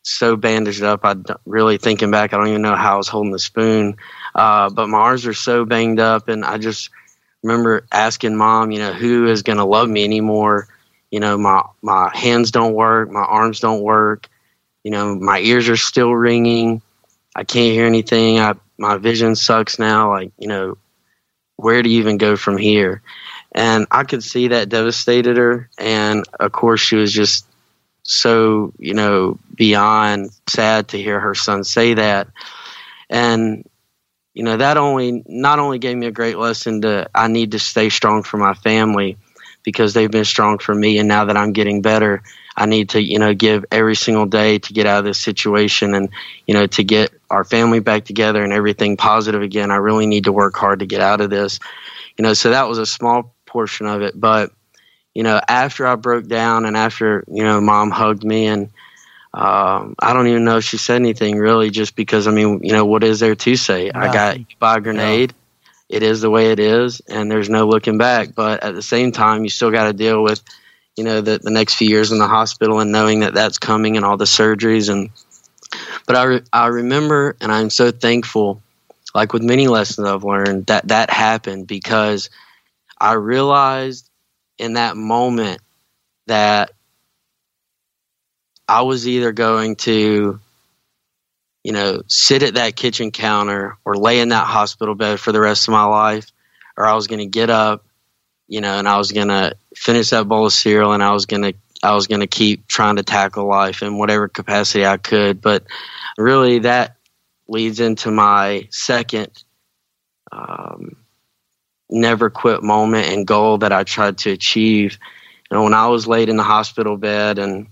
[0.05, 1.01] so bandaged up.
[1.03, 1.15] I
[1.45, 3.97] really thinking back, I don't even know how I was holding the spoon.
[4.33, 6.89] Uh, but my arms are so banged up, and I just
[7.43, 10.67] remember asking mom, you know, who is going to love me anymore?
[11.11, 14.29] You know, my my hands don't work, my arms don't work.
[14.83, 16.81] You know, my ears are still ringing.
[17.35, 18.39] I can't hear anything.
[18.39, 20.09] I my vision sucks now.
[20.11, 20.77] Like, you know,
[21.55, 23.01] where do you even go from here?
[23.53, 25.69] And I could see that devastated her.
[25.77, 27.47] And of course, she was just
[28.05, 32.27] so you know beyond sad to hear her son say that.
[33.09, 33.67] And
[34.33, 37.59] you know that only not only gave me a great lesson to i need to
[37.59, 39.17] stay strong for my family
[39.63, 40.99] because they've been strong for me.
[40.99, 42.21] And now that i'm getting better
[42.55, 45.93] i need to you know give every single day to get out of this situation
[45.95, 46.09] and
[46.47, 49.71] you know to get our family back together and everything positive again.
[49.71, 51.59] I really need to work hard to get out of this.
[52.17, 54.19] You know so that was a small portion of it.
[54.19, 54.51] But
[55.15, 58.69] you know, after I broke down and after, you know, mom hugged me and
[59.33, 62.73] um, I don't even know if she said anything really just because, I mean, you
[62.73, 63.89] know, what is there to say?
[63.91, 65.33] I got by a grenade.
[65.87, 68.35] It is the way it is and there's no looking back.
[68.35, 70.41] But at the same time, you still got to deal with,
[70.97, 73.95] you know, the, the next few years in the hospital and knowing that that's coming
[73.95, 74.89] and all the surgeries.
[74.89, 75.11] And,
[76.07, 78.61] but I, re- I remember and I'm so thankful,
[79.13, 82.29] like with many lessons I've learned, that that happened because
[82.99, 84.09] I realized
[84.57, 85.61] in that moment
[86.27, 86.71] that
[88.67, 90.39] I was either going to,
[91.63, 95.39] you know, sit at that kitchen counter or lay in that hospital bed for the
[95.39, 96.31] rest of my life,
[96.77, 97.85] or I was going to get up,
[98.47, 101.25] you know, and I was going to finish that bowl of cereal and I was
[101.25, 104.97] going to, I was going to keep trying to tackle life in whatever capacity I
[104.97, 105.41] could.
[105.41, 105.65] But
[106.17, 106.95] really, that
[107.47, 109.31] leads into my second
[110.31, 111.04] um,
[111.89, 114.97] never quit moment and goal that I tried to achieve.
[115.49, 117.67] You know, when I was laid in the hospital bed and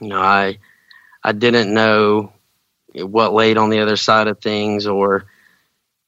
[0.00, 0.58] you know, I
[1.22, 2.32] I didn't know
[2.94, 5.24] what laid on the other side of things or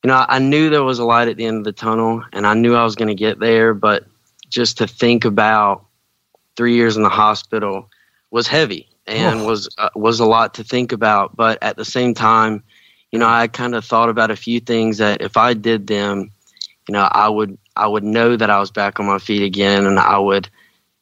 [0.03, 2.47] you know, I knew there was a light at the end of the tunnel and
[2.47, 4.05] I knew I was going to get there, but
[4.51, 5.87] just to think about
[6.57, 7.89] 3 years in the hospital
[8.31, 12.15] was heavy and was uh, was a lot to think about, but at the same
[12.15, 12.63] time,
[13.11, 16.31] you know, I kind of thought about a few things that if I did them,
[16.89, 19.87] you know, I would I would know that I was back on my feet again,
[19.87, 20.49] and I would,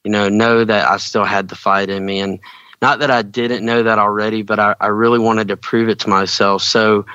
[0.04, 2.40] you know, know that I still had the fight in me, and
[2.80, 6.00] not that I didn't know that already, but I, I really wanted to prove it
[6.00, 6.62] to myself.
[6.62, 7.06] So,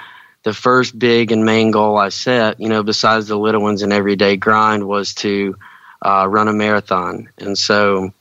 [0.43, 3.91] the first big and main goal I set, you know, besides the little ones and
[3.93, 5.55] everyday grind, was to
[6.01, 8.13] uh, run a marathon, and so,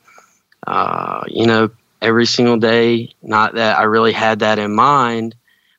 [0.66, 3.14] uh, you know, every single day.
[3.22, 5.34] Not that I really had that in mind,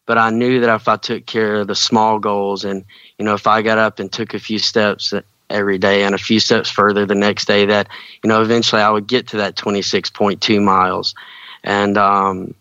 [0.08, 2.84] but I knew that if I took care of the small goals and
[3.20, 5.14] you know if I got up and took a few steps
[5.50, 7.88] every day and a few steps further the next day that,
[8.24, 11.16] you know, eventually I would get to that 26.2 miles.
[11.64, 12.56] And um,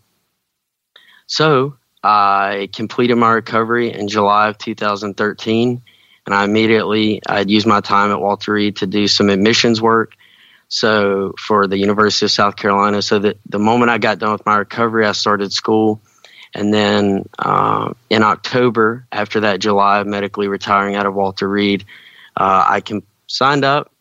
[1.27, 5.81] so I completed my recovery in July of 2013.
[6.25, 10.13] And I immediately, I'd used my time at Walter Reed to do some admissions work.
[10.69, 14.45] So for the University of South Carolina, so that the moment I got done with
[14.45, 16.01] my recovery, I started school.
[16.53, 21.85] And then uh, in October, after that July of medically retiring out of Walter Reed,
[22.35, 23.91] uh, I com- signed up,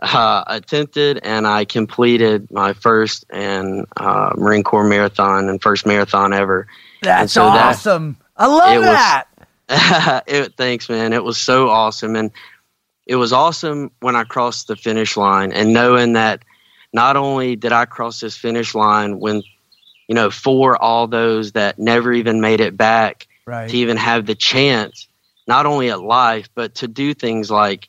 [0.00, 6.32] uh, attempted, and I completed my first and uh, Marine Corps marathon and first marathon
[6.32, 6.66] ever.
[7.02, 8.16] That's so that- awesome.
[8.36, 9.26] I love it was- that.
[10.26, 11.12] it, thanks, man.
[11.12, 12.30] It was so awesome, and
[13.06, 16.44] it was awesome when I crossed the finish line and knowing that
[16.92, 19.42] not only did I cross this finish line when
[20.12, 23.70] you know for all those that never even made it back Right.
[23.70, 25.08] to even have the chance,
[25.48, 27.88] not only at life, but to do things like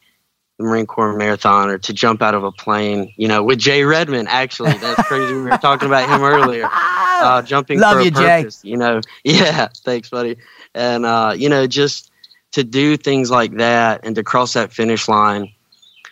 [0.57, 3.83] the Marine Corps Marathon or to jump out of a plane, you know, with Jay
[3.83, 4.27] Redman.
[4.29, 5.33] Actually, that's crazy.
[5.33, 6.69] we were talking about him earlier.
[7.23, 8.41] Uh, jumping Love for a you, Jay.
[8.41, 8.99] purpose, you know.
[9.23, 10.38] Yeah, thanks, buddy.
[10.73, 12.09] And uh, you know, just
[12.53, 15.51] to do things like that and to cross that finish line,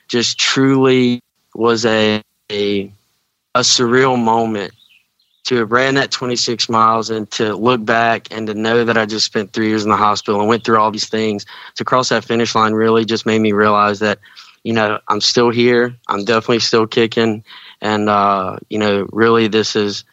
[0.10, 1.20] just truly
[1.56, 2.22] was a
[2.52, 2.92] a,
[3.56, 4.74] a surreal moment
[5.44, 9.06] to have ran that 26 miles and to look back and to know that I
[9.06, 12.10] just spent three years in the hospital and went through all these things to cross
[12.10, 14.20] that finish line really just made me realize that,
[14.64, 15.96] you know, I'm still here.
[16.08, 17.44] I'm definitely still kicking.
[17.82, 20.04] And, uh, you know, really this is,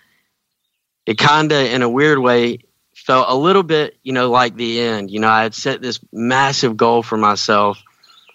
[1.04, 2.60] it kind of in a weird way
[2.94, 5.10] felt a little bit, you know, like the end.
[5.10, 7.82] You know, I had set this massive goal for myself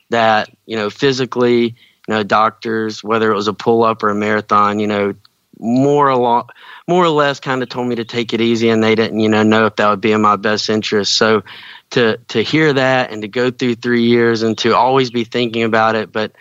[0.09, 1.75] that, you know, physically,
[2.07, 5.13] you know, doctors, whether it was a pull up or a marathon, you know,
[5.59, 6.49] more along,
[6.87, 9.29] more or less kind of told me to take it easy and they didn't, you
[9.29, 11.15] know, know if that would be in my best interest.
[11.15, 11.43] So
[11.91, 15.63] to, to hear that and to go through three years and to always be thinking
[15.63, 16.33] about it, but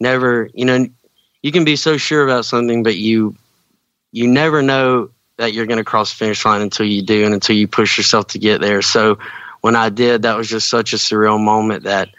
[0.00, 0.86] never, you know,
[1.42, 3.36] you can be so sure about something, but you,
[4.12, 7.32] you never know that you're going to cross the finish line until you do and
[7.32, 8.82] until you push yourself to get there.
[8.82, 9.18] So
[9.60, 12.10] when I did, that was just such a surreal moment that,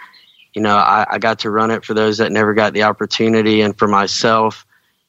[0.53, 3.61] you know, I, I got to run it for those that never got the opportunity.
[3.61, 4.65] And for myself,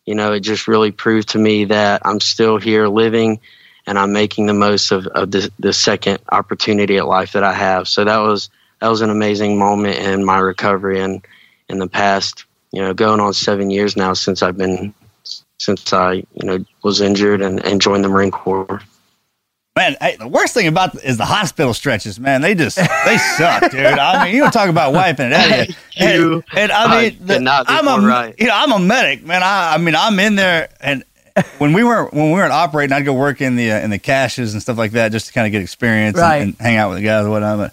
[0.07, 3.41] you know, it just really proved to me that I'm still here living
[3.87, 7.53] and I'm making the most of, of the, the second opportunity at life that I
[7.53, 7.89] have.
[7.89, 11.25] So that was, that was an amazing moment in my recovery and
[11.69, 14.95] in the past, you know, going on seven years now since I've been
[15.59, 18.81] since I, you know, was injured and, and joined the Marine Corps.
[19.81, 22.43] Man, I, the worst thing about is the hospital stretches, man.
[22.43, 23.81] They just they suck, dude.
[23.87, 25.75] I mean, you don't talk about wiping it out of you.
[26.07, 28.35] You- And, and I mean, the- could not be I'm a right.
[28.39, 29.43] you know I'm a medic, man.
[29.43, 31.03] I I mean I'm in there, and
[31.59, 33.99] when we were when we weren't operating, I'd go work in the uh, in the
[33.99, 36.43] caches and stuff like that just to kind of get experience and- Right.
[36.43, 37.73] and, hang out with the guys and whatnot.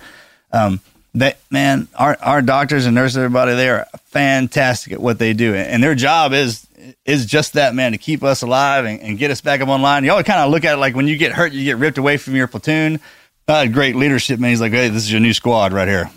[0.52, 0.80] But um,
[1.15, 5.56] that man, our our doctors and nurses, everybody, they are fantastic at what they do,
[5.56, 6.66] and their job is
[7.06, 10.04] is just that man to keep us alive and, and get us back up online.
[10.04, 11.98] You always kind of look at it like when you get hurt, you get ripped
[11.98, 13.00] away from your platoon.
[13.48, 14.50] Had great leadership, man.
[14.50, 16.10] He's like, hey, this is your new squad right here.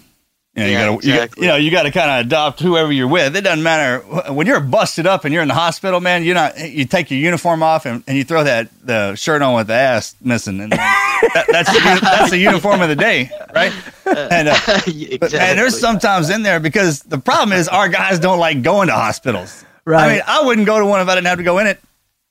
[0.57, 1.42] You know, Yeah, you gotta, you, got- exactly.
[1.42, 3.37] you know, you got to kind of adopt whoever you're with.
[3.37, 4.01] It doesn't matter
[4.33, 6.25] when you're busted up and you're in the hospital, man.
[6.25, 6.59] You're not.
[6.59, 9.75] You take your uniform off and, and you throw that the shirt on with the
[9.75, 13.73] ass missing, and that, that's the, that's the uniform of the day, right?
[14.05, 15.18] And uh, exactly.
[15.20, 18.88] but man, there's sometimes in there because the problem is our guys don't like going
[18.88, 19.64] to hospitals.
[19.85, 20.05] Right.
[20.05, 21.79] I mean, I wouldn't go to one if I didn't have to go in it.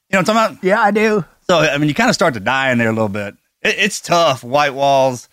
[0.10, 0.64] You know what I'm talking about?
[0.64, 1.24] Yeah, I do.
[1.50, 3.36] So I mean, you kind of start to die in there a little bit.
[3.62, 4.44] It, it's tough.
[4.44, 5.28] White walls.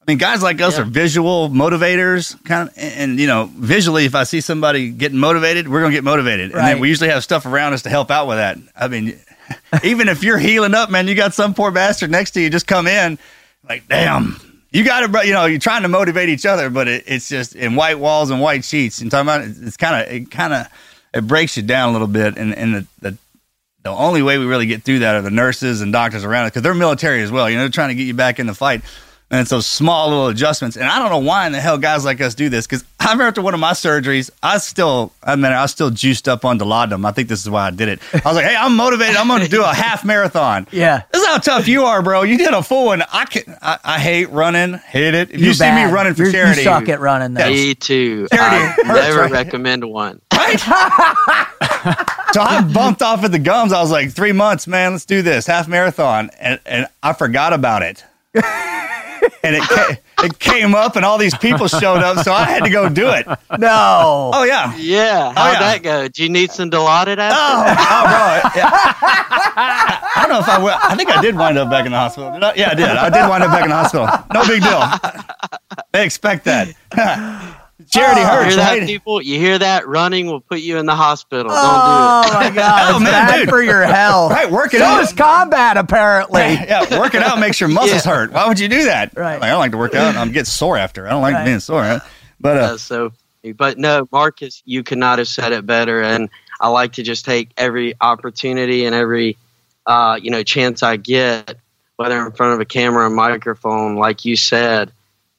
[0.00, 0.82] I mean, guys like us Yeah.
[0.82, 5.18] are visual motivators, kind of, and, and, you know, visually, if I see somebody getting
[5.18, 6.72] motivated, we're gonna get motivated, and Right.
[6.72, 8.56] then we usually have stuff around us to help out with that.
[8.74, 9.18] I mean,
[9.84, 12.66] even if you're healing up, man, you got some poor bastard next to you just
[12.66, 13.18] come in,
[13.68, 14.40] like, damn.
[14.70, 17.54] You got to, you know, you're trying to motivate each other, but it, it's just
[17.54, 19.00] in white walls and white sheets.
[19.00, 20.66] And talking about it, it's kind of, it kind of,
[21.14, 22.36] it breaks you down a little bit.
[22.36, 23.18] And, and the, the,
[23.84, 26.48] the only way we really get through that are the nurses and doctors around it
[26.50, 27.48] because they're military as well.
[27.48, 28.82] You know, they're trying to get you back in the fight.
[29.30, 30.78] And it's those small little adjustments.
[30.78, 33.04] And I don't know why in the hell guys like us do this because I
[33.12, 36.46] remember after one of my surgeries, I still, I mean, I was still juiced up
[36.46, 37.04] on Dilaudid.
[37.04, 38.00] I think this is why I did it.
[38.14, 39.16] I was like, hey, I'm motivated.
[39.16, 40.66] I'm going to do a half marathon.
[40.72, 41.02] Yeah.
[41.12, 42.22] This is how tough you are, bro.
[42.22, 43.02] You did a full one.
[43.12, 44.72] I can I, I hate running.
[44.74, 45.30] Hate it.
[45.30, 45.88] If you, You see bad.
[45.88, 47.50] me running for You're- charity, You suck at running, though.
[47.50, 48.28] Me too.
[48.32, 49.30] Charity I hurts, never right?
[49.30, 50.22] recommend one.
[50.38, 50.60] Right?
[52.32, 53.72] so I bumped off at the gums.
[53.72, 54.92] I was like, three months, man.
[54.92, 58.04] Let's do this half marathon, and and I forgot about it.
[58.34, 62.64] and it ca- it came up, and all these people showed up, so I had
[62.64, 63.26] to go do it.
[63.58, 64.30] No.
[64.34, 64.74] Oh yeah.
[64.76, 65.32] Yeah.
[65.36, 65.58] Oh, How'd yeah.
[65.60, 66.08] that go?
[66.08, 67.36] Do you need some Dilaudid after?
[67.38, 68.50] Oh, oh, bro.
[68.56, 68.70] Yeah.
[69.60, 70.76] I don't know if I will.
[70.80, 72.30] I think I did wind up back in the hospital.
[72.32, 72.54] I?
[72.54, 72.88] Yeah, I did.
[72.88, 74.06] I did wind up back in the hospital.
[74.32, 74.82] No big deal.
[75.92, 76.74] They expect that.
[77.90, 78.86] Charity You hurts, hear that, right?
[78.86, 79.22] people?
[79.22, 79.88] You hear that?
[79.88, 81.50] Running will put you in the hospital.
[81.54, 82.50] Oh Don't do it.
[82.50, 83.48] my god, Oh, it's man, bad dude.
[83.48, 84.30] for your health.
[84.32, 85.02] Right, working so out.
[85.02, 86.40] is combat apparently.
[86.40, 88.12] yeah, working out makes your muscles Yeah.
[88.12, 88.32] hurt.
[88.32, 89.16] Why would you do that?
[89.16, 89.34] Right.
[89.34, 90.16] Like, I don't like to work out.
[90.16, 91.06] I'm getting sore after.
[91.06, 91.44] I don't like Right.
[91.44, 91.82] being sore.
[91.84, 92.00] Huh?
[92.40, 93.12] But uh, Uh, so,
[93.56, 96.02] but no, Marcus, you could not have said it better.
[96.02, 96.28] And
[96.60, 99.36] I like to just take every opportunity and every,
[99.86, 101.56] uh, you know, chance I get,
[101.96, 104.92] whether in front of a camera or microphone, like you said,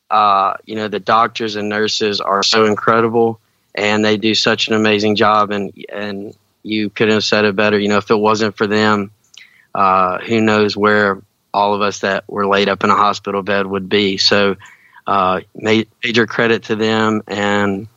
[0.09, 3.39] uh, you know, the doctors and nurses are so incredible
[3.75, 5.51] and they do such an amazing job.
[5.51, 7.77] And, and you couldn't have said it better.
[7.79, 9.11] You know, if it wasn't for them,
[9.73, 11.21] uh, who knows where
[11.53, 14.17] all of us that were laid up in a hospital bed would be.
[14.17, 14.55] So,
[15.07, 17.21] uh, ma- major credit to them.
[17.27, 17.87] And,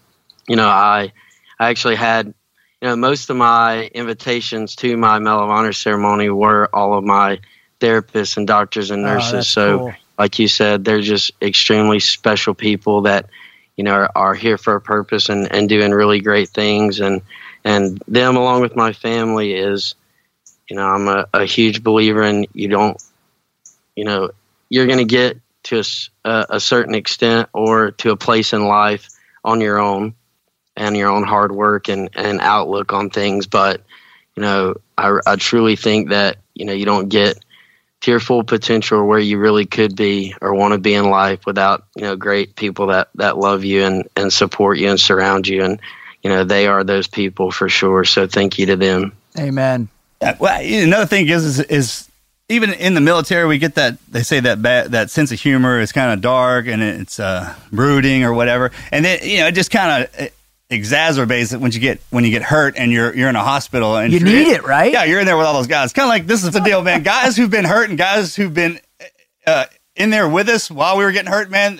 [0.48, 1.12] you know, I,
[1.58, 6.28] I actually had, you know, most of my invitations to my Medal of Honor ceremony
[6.30, 7.40] were all of my
[7.80, 9.32] therapists and doctors and Oh, nurses.
[9.32, 9.94] that's so, cool.
[10.22, 13.28] Like you said, they're just extremely special people that,
[13.76, 17.00] you know, are, are here for a purpose and, and doing really great things.
[17.00, 17.22] And,
[17.64, 19.96] and them along with my family is,
[20.68, 23.02] you know, I'm a, a huge believer in you don't,
[23.96, 24.30] you know,
[24.68, 25.82] you're going to get to
[26.24, 29.08] a certain extent or to a place in life
[29.42, 30.14] on your own
[30.76, 33.48] and your own hard work and, and outlook on things.
[33.48, 33.82] But,
[34.36, 37.44] you know, I, I truly think that, you know, you don't get
[38.02, 41.46] to your full potential where you really could be or want to be in life
[41.46, 45.48] without, you know, great people that, that love you and, and support you and surround
[45.48, 45.64] you.
[45.64, 45.80] And,
[46.22, 48.04] you know, they are those people for sure.
[48.04, 49.12] So thank you to them.
[49.38, 49.88] Amen.
[50.20, 52.08] Yeah, well, another thing is, is is
[52.48, 55.80] even in the military, we get that they say that bad, that sense of humor
[55.80, 59.52] is kind of dark and it's uh, brooding or whatever, and then you know it
[59.52, 60.30] just kind of
[60.72, 63.96] exacerbates it when you get when you get hurt and you're you're in a hospital
[63.96, 64.92] and You need it, right?
[64.92, 65.92] Yeah, you're in there with all those guys.
[65.92, 67.02] Kind of like this is the deal, man.
[67.04, 68.80] guys who've been hurt and guys who've been
[69.46, 71.78] uh, in there with us while we were getting hurt, man.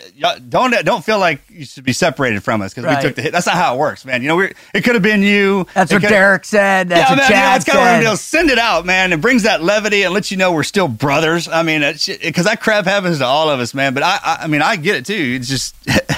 [0.49, 2.99] Don't don't feel like you should be separated from us because Right.
[2.99, 3.33] we took the hit.
[3.33, 4.21] That's not how it works, man.
[4.21, 5.67] You know, we it could have been you.
[5.75, 6.91] That's what Derek said.
[6.91, 8.11] That's yeah, what man, Chad it's kind of said.
[8.11, 8.21] those.
[8.21, 9.13] Send it out, man.
[9.15, 11.49] It brings that levity and lets you know we're still brothers.
[11.49, 13.95] I mean, because that crap happens to all of us, man.
[13.95, 15.39] But I, I, I mean, I get it too.
[15.41, 15.75] It's just,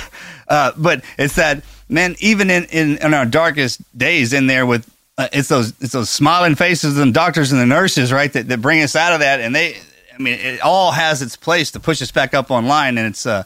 [0.48, 2.16] uh, but it's that, man.
[2.18, 6.10] Even in, in in our darkest days, in there with uh, it's those it's those
[6.10, 8.32] smiling faces and doctors and the nurses, right?
[8.32, 9.76] That that bring us out of that, and they,
[10.14, 13.26] I mean, it all has its place to push us back up online, and it's
[13.26, 13.44] uh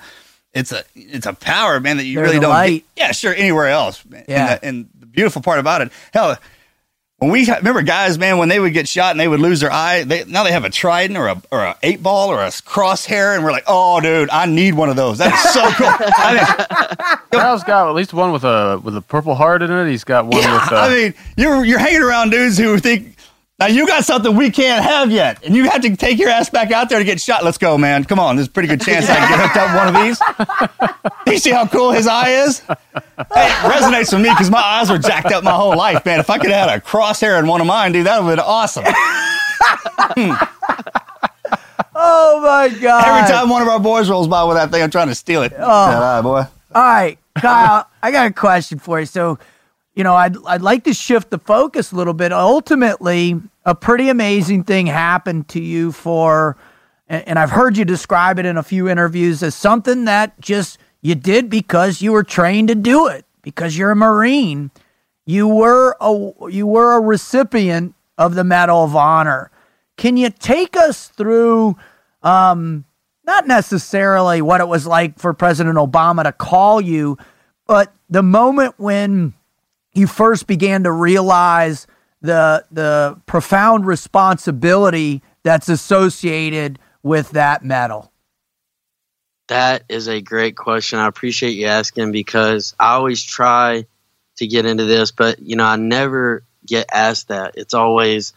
[0.54, 2.66] it's a it's a power, man, that you really don't.
[2.66, 4.04] Get, yeah, sure, anywhere else.
[4.06, 4.24] man.
[4.28, 4.40] Yeah.
[4.40, 6.36] And the, and the beautiful part about it, hell,
[7.18, 9.72] when we remember guys, man, when they would get shot and they would lose their
[9.72, 12.48] eye, they now they have a trident or a or a eight ball or a
[12.48, 15.18] crosshair, and we're like, oh, dude, I need one of those.
[15.18, 15.88] That's so cool.
[15.90, 19.90] I mean, Kyle's got at least one with a with a purple heart in it.
[19.90, 20.72] He's got one yeah, with.
[20.72, 23.16] Uh, I mean, you're you're hanging around dudes who think.
[23.58, 26.48] Now you got something we can't have yet, and you have to take your ass
[26.48, 27.44] back out there to get shot.
[27.44, 28.04] Let's go, man!
[28.04, 30.20] Come on, there's a pretty good chance I can get hooked up one of these.
[31.26, 32.60] you see how cool his eye is?
[32.60, 32.76] Hey,
[33.48, 36.20] it resonates with me because my eyes were jacked up my whole life, man.
[36.20, 38.36] If I could have had a crosshair in one of mine, dude, that would have
[38.38, 38.84] been awesome.
[41.96, 43.08] oh my god!
[43.08, 45.42] Every time one of our boys rolls by with that thing, I'm trying to steal
[45.42, 45.52] it.
[45.58, 45.90] Oh.
[45.90, 46.46] That eye, boy.
[46.76, 49.06] All right, Kyle, I got a question for you.
[49.06, 49.40] So,
[49.98, 52.32] you know, I'd I'd like to shift the focus a little bit.
[52.32, 53.34] Ultimately,
[53.64, 56.56] a pretty amazing thing happened to you for
[57.08, 61.16] and, I've heard you describe it in a few interviews as something that just you
[61.16, 64.70] did because you were trained to do it, because you're a Marine.
[65.26, 69.50] You were a you were a recipient of the Medal of Honor.
[69.96, 71.76] Can you take us through
[72.22, 72.84] um,
[73.24, 77.18] not necessarily what it was like for President Obama to call you,
[77.66, 79.34] but the moment when
[79.98, 81.86] you first began to realize
[82.20, 88.12] the the profound responsibility that's associated with that medal?
[89.48, 90.98] That is a great question.
[90.98, 93.86] I appreciate you asking because I always try
[94.36, 97.54] to get into this, but you know, I never get asked that.
[97.56, 98.34] It's always,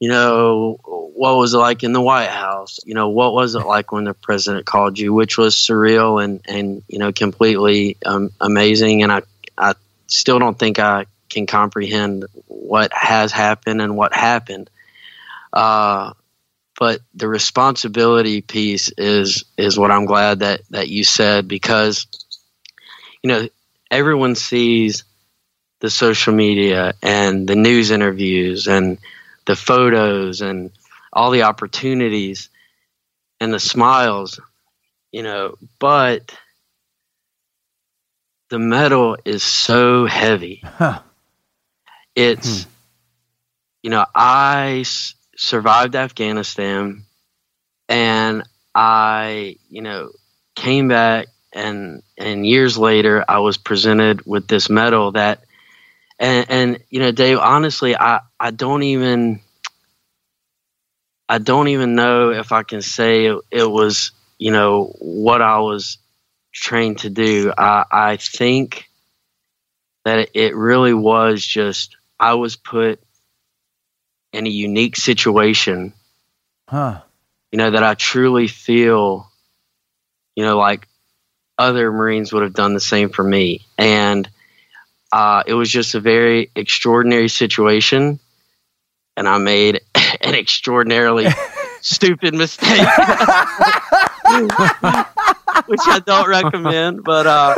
[0.00, 2.80] you know, what was it like in the White House?
[2.84, 6.40] You know, what was it like when the president called you, which was surreal and
[6.46, 9.02] and you know, completely um, amazing.
[9.02, 9.22] And I I
[10.06, 14.70] still don't think I can comprehend what has happened and what happened.
[15.52, 16.12] Uh,
[16.78, 22.06] but the responsibility piece is is what I'm glad that that you said because
[23.22, 23.48] you know
[23.90, 25.04] everyone sees
[25.80, 28.98] the social media and the news interviews and
[29.46, 30.70] the photos and
[31.12, 32.48] all the opportunities
[33.40, 34.40] and the smiles
[35.12, 36.36] you know but
[38.54, 41.00] the medal is so heavy Huh.
[42.14, 42.70] it's hmm.
[43.82, 47.04] you know i s- survived afghanistan
[47.88, 48.44] and
[48.74, 50.10] i you know
[50.54, 55.44] came back and and years later, I was presented with this medal that,
[56.18, 59.40] and and you know, Dave, honestly, I I don't even.
[61.28, 65.58] I don't even know if I can say it, it was, you know, what I
[65.60, 65.96] was
[66.54, 67.52] trained to do.
[67.56, 68.88] I, I think
[70.04, 73.00] that it really was just I was put
[74.32, 75.92] in a unique situation
[76.68, 77.00] Huh.
[77.52, 79.30] you know, that I truly feel,
[80.34, 80.88] you know, like
[81.58, 83.66] other Marines would have done the same for me.
[83.78, 84.28] And
[85.12, 88.18] uh, it was just a very extraordinary situation.
[89.16, 89.82] And I made
[90.20, 91.28] an extraordinarily
[91.80, 92.88] stupid mistake,
[95.66, 97.04] which I don't recommend.
[97.04, 97.54] But uh,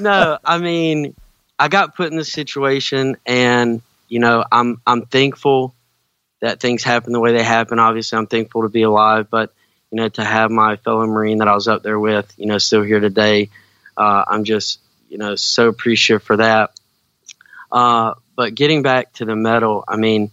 [0.00, 1.14] no, I mean,
[1.58, 5.74] I got put in this situation, and you know, I'm I'm thankful
[6.40, 7.78] that things happen the way they happen.
[7.78, 9.52] Obviously, I'm thankful to be alive, but
[9.90, 12.58] you know, to have my fellow Marine that I was up there with, you know,
[12.58, 13.50] still here today,
[13.96, 16.70] uh, I'm just you know so appreciative for that.
[17.70, 20.30] Uh, but getting back to the medal, I mean,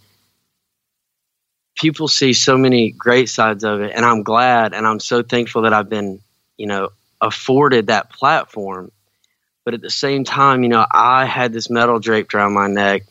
[1.75, 5.63] people see so many great sides of it, and I'm glad and I'm so thankful
[5.63, 6.21] that I've been,
[6.59, 6.89] you know,
[7.21, 8.91] afforded that platform.
[9.63, 13.03] But at the same time, you know, I had this medal draped around my neck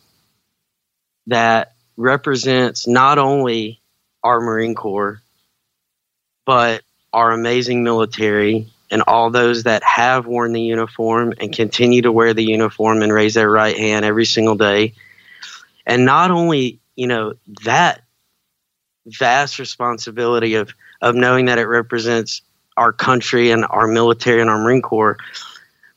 [1.26, 3.80] that represents not only
[4.22, 5.20] our Marine Corps,
[6.44, 6.82] but
[7.12, 12.34] our amazing military and all those that have worn the uniform and continue to wear
[12.34, 14.94] the uniform and raise their right hand every single day.
[15.86, 17.34] And not only, you know,
[17.64, 18.02] that
[19.06, 22.42] vast responsibility of, of knowing that it represents
[22.78, 25.18] our country and our military and our Marine Corps,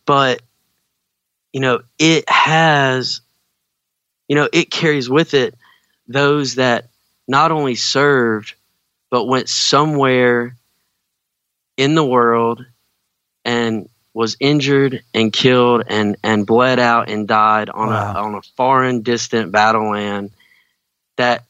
[0.06, 0.42] but,
[1.54, 3.22] you know, it has,
[4.28, 5.56] you know, it carries with it
[6.08, 6.90] those that
[7.28, 8.56] not only served,
[9.10, 10.56] but went somewhere
[11.78, 12.66] in the world
[13.46, 18.14] and was injured and killed and, and bled out and died on Wow.
[18.14, 20.32] a on a foreign distant battle land
[21.18, 21.44] that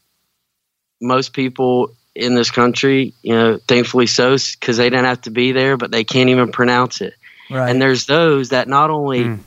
[1.02, 5.51] most people in this country, you know, thankfully so, because they didn't have to be
[5.51, 7.14] there, but they can't even pronounce it.
[7.49, 7.70] Right.
[7.70, 9.39] And there's those that not only, Mm.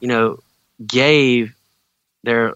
[0.00, 0.38] you know,
[0.86, 1.54] gave
[2.22, 2.54] their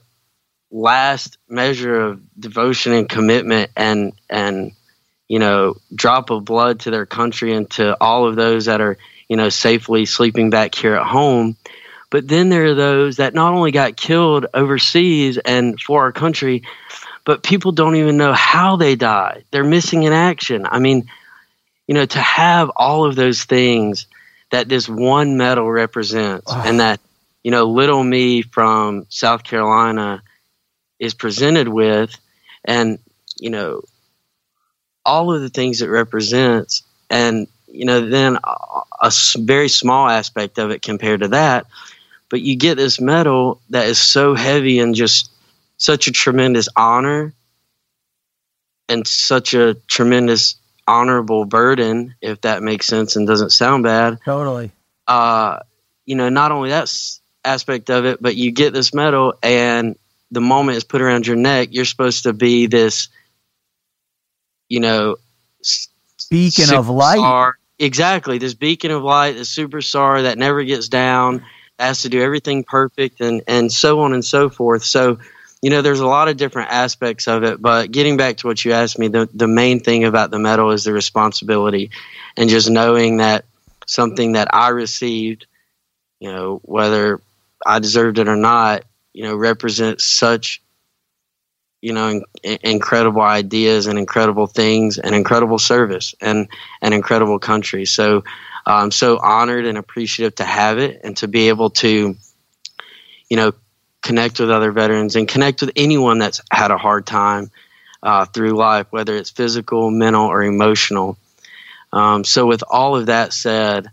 [0.71, 4.73] last measure of devotion and commitment and and
[5.29, 8.99] you know drop of blood to their country and to all of those that are
[9.29, 11.57] you know safely sleeping back here at home
[12.11, 16.63] but then there are those that not only got killed overseas and for our country
[17.25, 19.45] but people don't even know how they died.
[19.51, 20.67] They're missing in action.
[20.67, 21.09] I mean
[21.87, 24.07] you know to have all of those things
[24.51, 27.01] that this one medal represents and that
[27.43, 30.23] you know little me from south carolina
[30.99, 32.17] is presented with
[32.65, 32.99] and
[33.39, 33.83] you know
[35.05, 38.39] all of the things it represents and you know then
[39.05, 41.67] a very small aspect of it compared to that.
[42.31, 45.31] But you get this medal that is so heavy and just
[45.77, 47.35] such a tremendous honor
[48.89, 50.57] and such a tremendous
[50.87, 54.71] honorable burden if that makes sense and doesn't sound bad totally.
[55.07, 55.59] uh,
[56.07, 56.93] you know, not only that
[57.45, 59.97] aspect of it, but you get this medal, and
[60.31, 63.09] the moment it's put around your neck, you're supposed to be this,
[64.69, 65.17] you know,
[66.31, 67.53] Beacon of light.
[67.79, 71.45] Exactly, this beacon of light, this superstar that never gets down,
[71.79, 74.85] has to do everything perfect, and and so on and so forth.
[74.85, 75.19] So,
[75.65, 77.63] you know, there's a lot of different aspects of it.
[77.63, 80.73] But getting back to what you asked me, the the main thing about the medal
[80.73, 81.91] is the responsibility,
[82.37, 83.47] and just knowing that
[83.87, 85.47] something that I received,
[86.21, 87.23] you know, whether
[87.65, 88.85] I deserved it or not,
[89.15, 90.61] you know, represents such,
[91.81, 96.47] you know, in, incredible ideas and incredible things and incredible service and
[96.83, 97.87] an incredible country.
[97.87, 98.23] So
[98.67, 102.17] I'm so honored and appreciative to have it and to be able to,
[103.31, 103.53] you know,
[104.05, 107.51] connect with other veterans and connect with anyone that's had a hard time
[108.03, 111.17] uh, through life, whether it's physical, mental, or emotional.
[111.93, 113.89] Um, so with all of that said,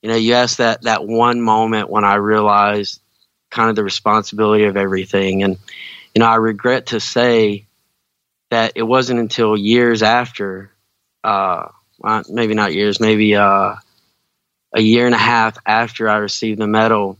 [0.00, 3.00] you know, you asked that that one moment when I realized
[3.50, 5.58] kind of the responsibility of everything, and
[6.14, 7.66] you know, I regret to say
[8.50, 10.70] that it wasn't until years after,
[11.24, 11.68] uh,
[12.28, 13.74] maybe not years, maybe uh,
[14.74, 17.18] a year and a half after I received the medal,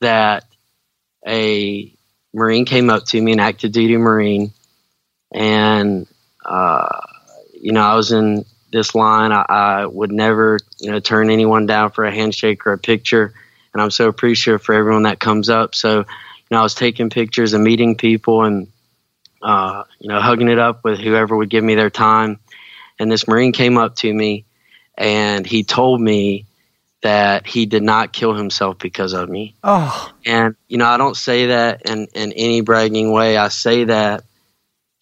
[0.00, 0.44] that
[1.26, 1.92] a
[2.34, 4.52] Marine came up to me, an active duty Marine,
[5.32, 6.06] and
[6.44, 7.00] uh,
[7.54, 9.32] you know, I was in this line.
[9.32, 13.32] I, I would never, you know, turn anyone down for a handshake or a picture,
[13.72, 15.74] and I'm so appreciative for everyone that comes up.
[15.74, 16.04] So, you
[16.50, 18.68] know, I was taking pictures and meeting people, and
[19.42, 22.38] uh, you know, hugging it up with whoever would give me their time.
[22.98, 24.44] And this Marine came up to me,
[24.96, 26.46] and he told me
[27.02, 29.54] that he did not kill himself because of me.
[29.62, 33.36] Oh, And you know, I don't say that in in any bragging way.
[33.36, 34.24] I say that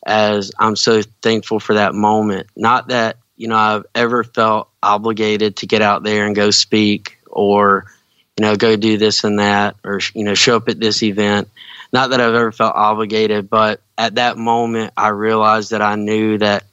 [0.07, 2.49] as I'm so thankful for that moment.
[2.57, 7.19] Not that you know I've ever felt obligated to get out there and go speak
[7.27, 7.85] or
[8.37, 11.49] you know go do this and that or you know show up at this event.
[11.93, 16.39] Not that I've ever felt obligated, but at that moment I realized that I knew
[16.39, 16.65] that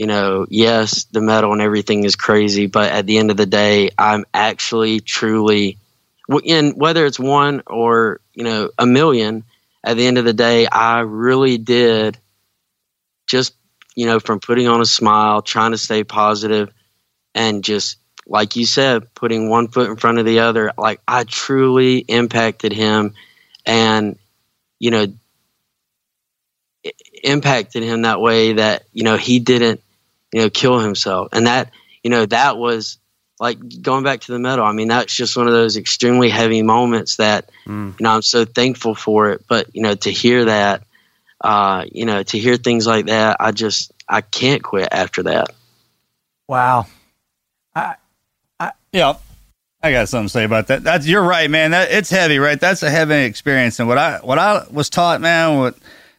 [0.00, 3.44] you know, yes, the medal and everything is crazy, but at the end of the
[3.44, 5.76] day, I'm actually truly
[6.42, 9.44] in whether it's one or you know a million
[9.84, 12.16] at the end of the day i really did
[13.26, 13.52] just
[13.96, 16.72] you know from putting on a smile trying to stay positive
[17.34, 17.96] and just
[18.28, 22.72] like you said putting one foot in front of the other like i truly impacted
[22.72, 23.12] him
[23.66, 24.16] and
[24.78, 25.06] you know
[27.24, 29.80] impacted him that way that you know he didn't
[30.32, 31.70] you know kill himself and that
[32.02, 32.98] you know that was
[33.38, 36.62] like going back to the medal i mean that's just one of those extremely heavy
[36.62, 37.50] moments that
[37.98, 40.82] you know i'm so thankful for it but you know to hear that
[41.40, 45.50] uh you know to hear things like that i just i can't quit after that
[46.50, 46.86] wow.
[47.74, 47.94] I,
[48.58, 49.14] I, yeah.
[49.82, 50.82] I got something to say about that.
[50.82, 51.70] That's you're right, man.
[51.70, 52.60] That it's heavy, right?
[52.60, 53.78] That's a heavy experience.
[53.78, 55.76] And what I what I was taught, man, what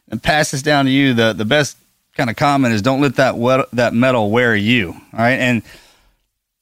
[0.08, 1.76] and pass this down to you, the the best
[2.16, 4.90] kind of comment is don't let that wet, that medal wear you.
[4.90, 5.38] All right.
[5.38, 5.62] And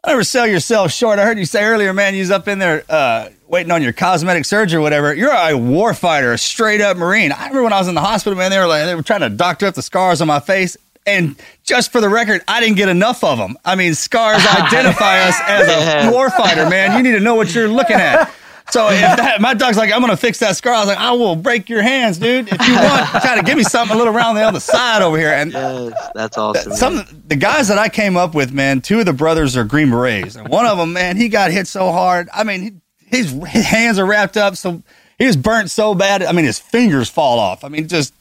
[0.06, 1.18] never sell yourself short.
[1.18, 3.92] I heard you say earlier, man, you was up in there uh, waiting on your
[3.92, 5.14] cosmetic surgery or whatever.
[5.14, 7.32] You're a war fighter, a straight up Marine.
[7.32, 9.20] I remember when I was in the hospital, man, they were like, they were trying
[9.20, 10.76] to doctor up the scars on my face.
[11.06, 13.56] And just for the record, I didn't get enough of them.
[13.64, 16.96] I mean, scars identify us as a war fighter, man.
[16.96, 18.30] You need to know what you're looking at.
[18.70, 21.12] So if that, my dog's like, I'm gonna fix that scar, I was like, I
[21.12, 22.48] will break your hands, dude.
[22.52, 25.18] If you want, try to give me something a little around the other side over
[25.18, 25.32] here.
[25.32, 26.78] And yes, that's awesome man.
[26.78, 29.90] some the guys that I came up with, man, two of the brothers are Green
[29.90, 32.28] Berets, and one of them, man, he got hit so hard.
[32.32, 34.82] I mean, he, his, his hands are wrapped up, so
[35.18, 36.22] he was burnt so bad.
[36.22, 37.64] I mean, his fingers fall off.
[37.64, 38.14] I mean, just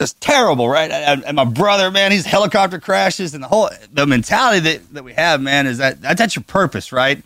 [0.00, 0.90] just terrible, right?
[0.90, 5.04] And, and my brother, man, he's helicopter crashes, and the whole the mentality that, that
[5.04, 7.22] we have, man, is that that's your purpose, right?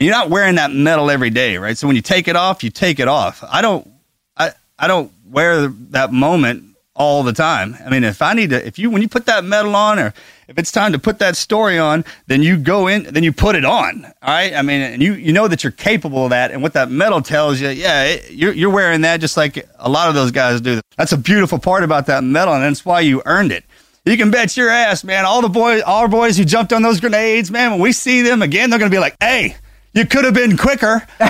[0.00, 1.76] You're not wearing that medal every day, right?
[1.76, 3.44] So when you take it off, you take it off.
[3.46, 3.86] I don't,
[4.34, 6.64] I I don't wear that moment
[6.96, 7.76] all the time.
[7.84, 10.14] I mean, if I need to, if you when you put that medal on, or
[10.48, 13.56] if it's time to put that story on, then you go in, then you put
[13.56, 14.06] it on.
[14.06, 14.54] All right.
[14.54, 17.20] I mean, and you you know that you're capable of that, and what that medal
[17.20, 20.62] tells you, yeah, it, you're you're wearing that just like a lot of those guys
[20.62, 20.80] do.
[20.96, 23.64] That's a beautiful part about that medal, and that's why you earned it.
[24.06, 25.26] You can bet your ass, man.
[25.26, 27.72] All the boys, all our boys who jumped on those grenades, man.
[27.72, 29.56] When we see them again, they're gonna be like, "Hey,
[29.92, 31.28] you could have been quicker." Come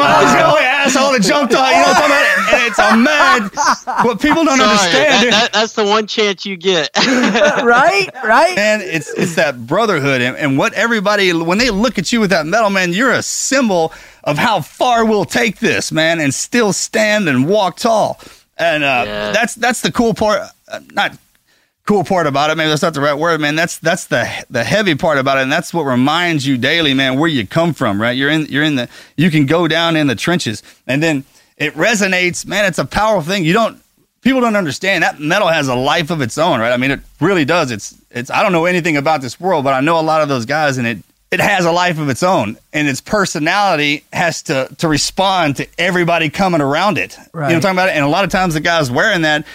[0.00, 1.66] on, this guy, asshole that jumped on.
[1.70, 2.54] You know what I'm talking about?
[2.54, 4.04] And it's a mad.
[4.04, 5.24] What people don't Sorry, understand.
[5.24, 8.56] that, that, that's the one chance you get right, right.
[8.56, 12.30] man, it's it's that brotherhood and, and what everybody when they look at you with
[12.30, 13.92] that medal, man, you're a symbol
[14.24, 18.18] of how far we'll take this, man, and still stand and walk tall.
[18.56, 19.32] And uh, Yeah.
[19.32, 20.42] that's that's the cool part.
[20.68, 21.16] Uh, not
[21.86, 22.56] cool part about it.
[22.56, 23.56] Maybe that's not the right word, man.
[23.56, 27.18] That's that's the the heavy part about it, and that's what reminds you daily, man,
[27.18, 28.00] where you come from.
[28.00, 28.16] Right?
[28.16, 31.24] You're in you're in the you can go down in the trenches, and then
[31.56, 32.64] it resonates, man.
[32.64, 33.44] It's a powerful thing.
[33.44, 33.82] You don't
[34.22, 36.72] people don't understand that medal has a life of its own, right?
[36.72, 37.70] I mean, it really does.
[37.70, 40.28] It's it's I don't know anything about this world, but I know a lot of
[40.28, 40.98] those guys, and it
[41.30, 45.68] it has a life of its own, and its personality has to to respond to
[45.78, 47.16] everybody coming around it.
[47.16, 47.88] You know what I'm talking about?
[47.90, 49.46] And a lot of times the guys wearing that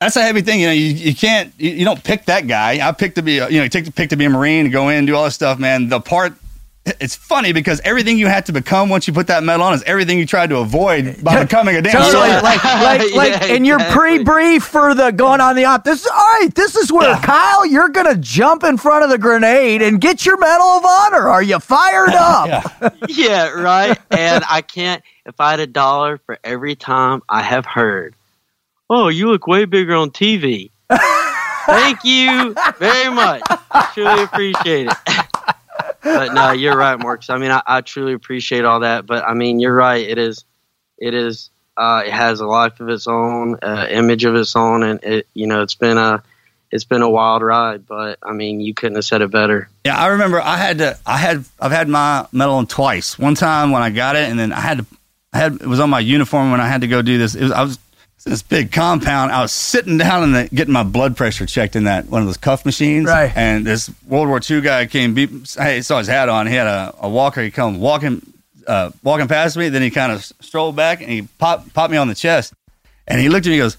[0.00, 0.60] that's a heavy thing.
[0.60, 2.86] You know, you, you can't, you, you don't pick that guy.
[2.86, 4.64] I picked to be, a, you know, you take the pick to be a Marine,
[4.64, 5.88] to go in, and do all this stuff, man.
[5.88, 6.34] The part,
[7.00, 9.82] it's funny because everything you had to become once you put that medal on is
[9.82, 12.40] everything you tried to avoid by becoming a damn Totally, soldier.
[12.42, 13.98] like, like, like Yeah, in your exactly.
[14.24, 15.84] pre-brief for the going on the op.
[15.84, 16.48] This is all right.
[16.54, 20.38] This is where Kyle, you're gonna jump in front of the grenade and get your
[20.38, 21.28] Medal of Honor.
[21.28, 22.72] Are you fired up?
[23.08, 23.98] yeah, right.
[24.10, 25.02] And I can't.
[25.26, 28.14] If I had a dollar for every time I have heard,
[28.90, 30.70] "Oh, you look way bigger on TV."
[31.68, 33.42] Thank you very much.
[33.92, 34.96] Truly appreciate it.
[36.02, 37.28] but no, you're right, Marcus.
[37.28, 39.06] I mean, I, I truly appreciate all that.
[39.06, 40.06] But I mean, you're right.
[40.06, 40.44] It is.
[40.96, 41.50] It is.
[41.76, 45.26] Uh, it has a life of its own, uh, image of its own, and it.
[45.34, 46.22] You know, it's been a.
[46.70, 49.70] It's been a wild ride, but I mean, you couldn't have said it better.
[49.86, 53.18] Yeah, I remember I had to, I had, I've had my medal on twice.
[53.18, 54.86] One time when I got it, and then I had to,
[55.32, 57.34] I had, it was on my uniform when I had to go do this.
[57.34, 57.78] It was, I was
[58.24, 59.32] this big compound.
[59.32, 62.26] I was sitting down and the, getting my blood pressure checked in that one of
[62.26, 63.06] those cuff machines.
[63.06, 63.32] Right.
[63.36, 66.46] And this World War II guy came, beep, hey, saw his hat on.
[66.46, 67.42] He had a, a walker.
[67.42, 68.20] He come walking,
[68.66, 69.68] uh, walking past me.
[69.68, 72.52] Then he kind of strolled back and he popped, popped me on the chest.
[73.06, 73.56] And he looked at me.
[73.58, 73.76] and goes,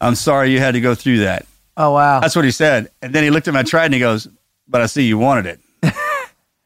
[0.00, 2.20] "I'm sorry you had to go through that." Oh wow.
[2.20, 2.90] That's what he said.
[3.02, 4.28] And then he looked at my trident and he goes,
[4.68, 5.60] But I see you wanted it.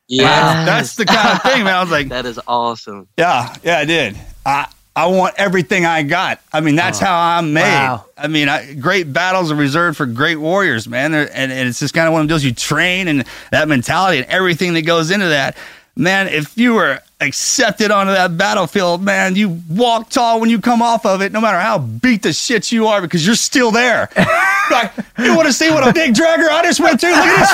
[0.06, 1.74] Yeah, That's the kind of thing, man.
[1.76, 3.08] I was like, that is awesome.
[3.16, 4.18] yeah, yeah, I did.
[4.44, 4.66] I
[4.97, 6.40] I want everything I got.
[6.53, 7.11] I mean, that's uh-huh.
[7.11, 7.62] how I'm made.
[7.62, 8.05] Wow.
[8.16, 11.14] I mean, I, great battles are reserved for great warriors, man.
[11.14, 14.30] And, and it's just kind of one of those you train and that mentality and
[14.30, 15.57] everything that goes into that.
[15.97, 20.82] Man, if you were accepted onto that battlefield, man, you walk tall when you come
[20.82, 24.09] off of it, no matter how beat the shit you are, because you're still there.
[24.70, 27.11] like, you want to see what a big dragger I just went through?
[27.11, 27.51] Look at his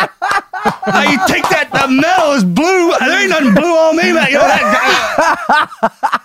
[0.00, 0.08] face.
[0.86, 2.92] now you take that, that medal is blue.
[2.98, 4.28] There ain't nothing blue on me, man.
[4.28, 5.68] You know, that,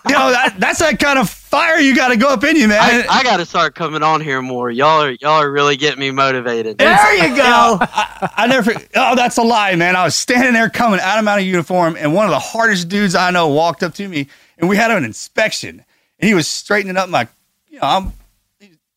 [0.05, 2.67] you know that, that's that kind of fire you got to go up in you,
[2.67, 2.79] man.
[2.81, 4.69] I, I got to start coming on here more.
[4.69, 6.77] Y'all are y'all are really getting me motivated.
[6.77, 7.79] There you go.
[7.81, 8.73] I never.
[8.95, 9.95] Oh, that's a lie, man.
[9.95, 13.15] I was standing there coming out of my uniform, and one of the hardest dudes
[13.15, 14.27] I know walked up to me,
[14.57, 15.83] and we had an inspection,
[16.19, 17.27] and he was straightening up my,
[17.69, 18.13] you know, I'm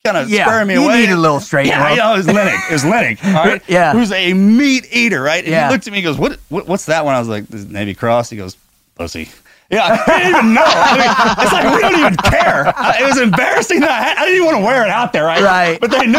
[0.05, 1.01] kind of Yeah, spurring me you away.
[1.01, 2.71] need a little straightening Yeah, know, it was Lennox.
[2.71, 3.23] It was Lennox.
[3.27, 3.63] All right.
[3.69, 3.93] Yeah.
[3.93, 5.45] Who's a meat eater, right?
[5.45, 5.69] And Yeah.
[5.69, 5.99] he looked at me.
[5.99, 6.39] He goes, "What?
[6.49, 8.57] what what's that one?" I was like, "This is Navy Cross." He goes,
[8.97, 9.29] "Pussy."
[9.71, 10.65] Yeah, I didn't even know.
[10.65, 12.73] I mean, it's like we don't even care.
[12.77, 15.13] I- It was embarrassing that I, had, I didn't even want to wear it out
[15.13, 15.41] there, right?
[15.43, 15.81] Right.
[15.81, 16.19] But they knew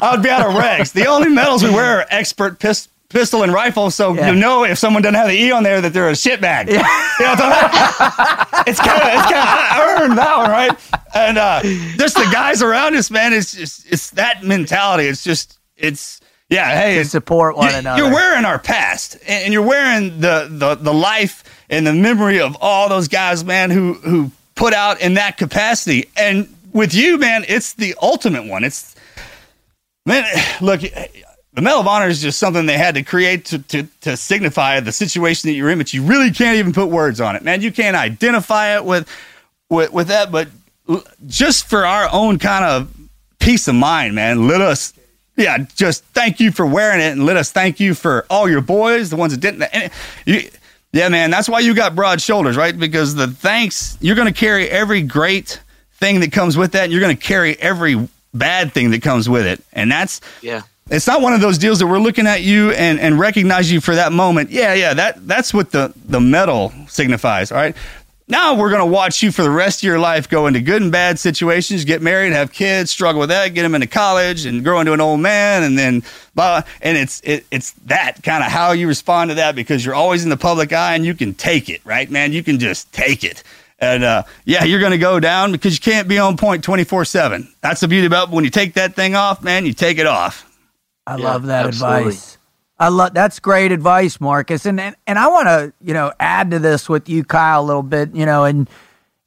[0.00, 0.92] I would be out of regs.
[0.92, 4.30] The only medals we wear are expert pis- pistol and rifle, so Yeah.
[4.30, 6.68] you know if someone doesn't have the E on there that they're a shitbag.
[6.70, 6.86] Yeah.
[7.18, 8.68] You know what I'm talking about?
[8.68, 10.70] it's kind of, it's kind of, I earned that one, right?
[11.14, 15.04] And uh, just the guys around us, man, it's just, it's that mentality.
[15.08, 18.02] It's just, it's, yeah, hey, To support one you- another.
[18.02, 22.40] You're wearing our past, and and you're wearing the, the the life and the memory
[22.40, 26.10] of all those guys, man, who who put out in that capacity.
[26.14, 28.64] And with you, man, it's the ultimate one.
[28.64, 28.94] It's
[30.04, 30.24] man,
[30.60, 34.16] look, the Medal of Honor is just something they had to create to, to to
[34.18, 37.42] signify the situation that you're in, but you really can't even put words on it,
[37.42, 37.62] man.
[37.62, 39.08] You can't identify it with
[39.70, 40.48] with with that, but
[41.26, 42.94] just for our own kind of
[43.38, 44.92] peace of mind, man, let us
[45.36, 48.60] yeah, just thank you for wearing it, and let us thank you for all your
[48.60, 49.62] boys, the ones that didn't.
[49.62, 49.90] And
[50.26, 50.42] you,
[50.92, 52.78] yeah, man, that's why you got broad shoulders, right?
[52.78, 55.58] Because the thanks you're going to carry every great
[55.94, 59.26] thing that comes with that, and you're going to carry every bad thing that comes
[59.28, 60.62] with it, and that's Yeah.
[60.90, 63.80] it's not one of those deals that we're looking at you and, and recognize you
[63.80, 64.50] for that moment.
[64.50, 67.50] Yeah, yeah, that that's what the the medal signifies.
[67.50, 67.74] All right.
[68.32, 70.90] Now we're gonna watch you for the rest of your life go into good and
[70.90, 74.80] bad situations, get married, have kids, struggle with that, get them into college, and grow
[74.80, 76.02] into an old man, and then
[76.34, 76.62] blah.
[76.80, 80.24] And it's it, it's that kind of how you respond to that because you're always
[80.24, 82.32] in the public eye and you can take it, right, man?
[82.32, 83.42] You can just take it.
[83.78, 87.04] And uh, yeah, you're going to go down because you can't be on point 24
[87.04, 87.52] 7.
[87.60, 90.50] That's the beauty about when you take that thing off, man, you take it off.
[91.06, 92.12] I Yeah, love that absolutely.
[92.14, 92.38] advice.
[92.82, 94.66] I love that's great advice, Marcus.
[94.66, 97.64] And and, and I want to you know add to this with you, Kyle, a
[97.64, 98.12] little bit.
[98.12, 98.68] You know, and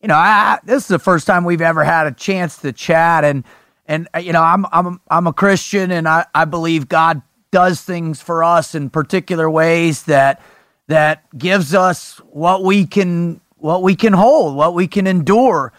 [0.01, 3.24] you know, I, this is the first time we've ever had a chance to chat,
[3.24, 3.45] and
[3.86, 7.82] and uh, you know, I'm I'm I'm a Christian, and I I believe God does
[7.82, 10.41] things for us in particular ways that
[10.88, 15.72] that gives us what we can what we can hold, what we can endure.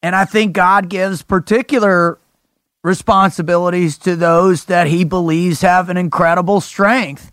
[0.00, 2.20] And I think God gives particular
[2.86, 7.32] responsibilities to those that he believes have an incredible strength.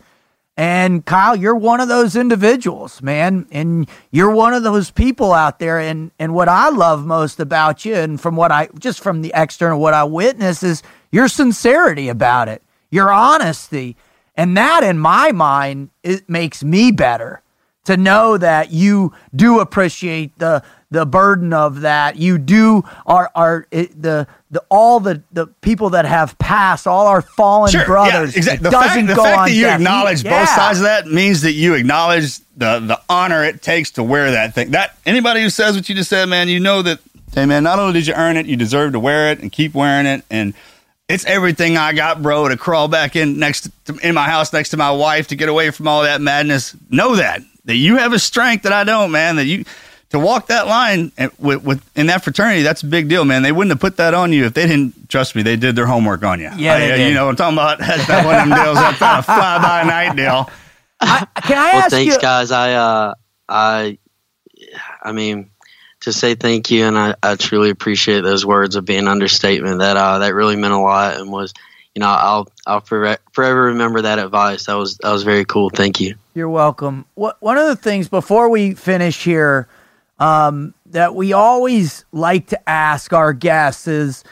[0.57, 3.45] And Kyle, you're one of those individuals, man.
[3.51, 5.79] And you're one of those people out there.
[5.79, 9.31] And, and what I love most about you, and from what I just from the
[9.35, 10.81] external, what I witness is
[11.11, 13.95] your sincerity about it, your honesty.
[14.35, 17.43] And that, in my mind, it makes me better
[17.85, 22.15] to know that you do appreciate the the burden of that.
[22.17, 27.07] You do are are it, the the all the the people that have passed, all
[27.07, 28.33] our fallen brothers.
[28.33, 28.63] Yeah, exactly.
[28.63, 29.75] The doesn't fact, the go fact on that you death.
[29.79, 30.39] acknowledge Yeah.
[30.39, 34.31] both sides of that means that you acknowledge the the honor it takes to wear
[34.31, 34.71] that thing.
[34.71, 36.99] That anybody who says what you just said, man, you know that.
[37.33, 39.73] Hey, man, not only did you earn it, you deserve to wear it and keep
[39.73, 40.53] wearing it, and
[41.09, 42.47] it's everything I got, bro.
[42.47, 45.49] To crawl back in next to, in my house next to my wife to get
[45.49, 46.75] away from all that madness.
[46.91, 49.37] Know that that you have a strength that I don't, man.
[49.37, 49.65] That you
[50.13, 53.41] to walk that line with, with in that fraternity, that's a big deal, man.
[53.43, 55.41] They wouldn't have put that on you if they didn't trust me.
[55.43, 56.49] They did their homework on you.
[56.55, 57.07] Yeah, they Uh, did.
[57.09, 57.79] you know what I'm talking about.
[57.87, 58.77] That's not one of them deals.
[58.77, 60.49] That's not a fly by night deal.
[61.01, 62.21] Can I Well, ask thanks, you?
[62.21, 62.51] guys.
[62.51, 63.13] I, uh,
[63.49, 63.97] I,
[65.01, 65.49] I mean,
[66.01, 69.79] to say thank you, and I, I truly appreciate those words of being understatement.
[69.79, 71.53] That uh, that really meant a lot, and was,
[71.95, 74.65] you know, I'll I'll forever, forever remember that advice.
[74.65, 75.69] That was that was very cool.
[75.69, 76.15] Thank you.
[76.35, 77.05] You're welcome.
[77.15, 79.67] What one of the things before we finish here
[80.19, 84.23] um, that we always like to ask our guests is,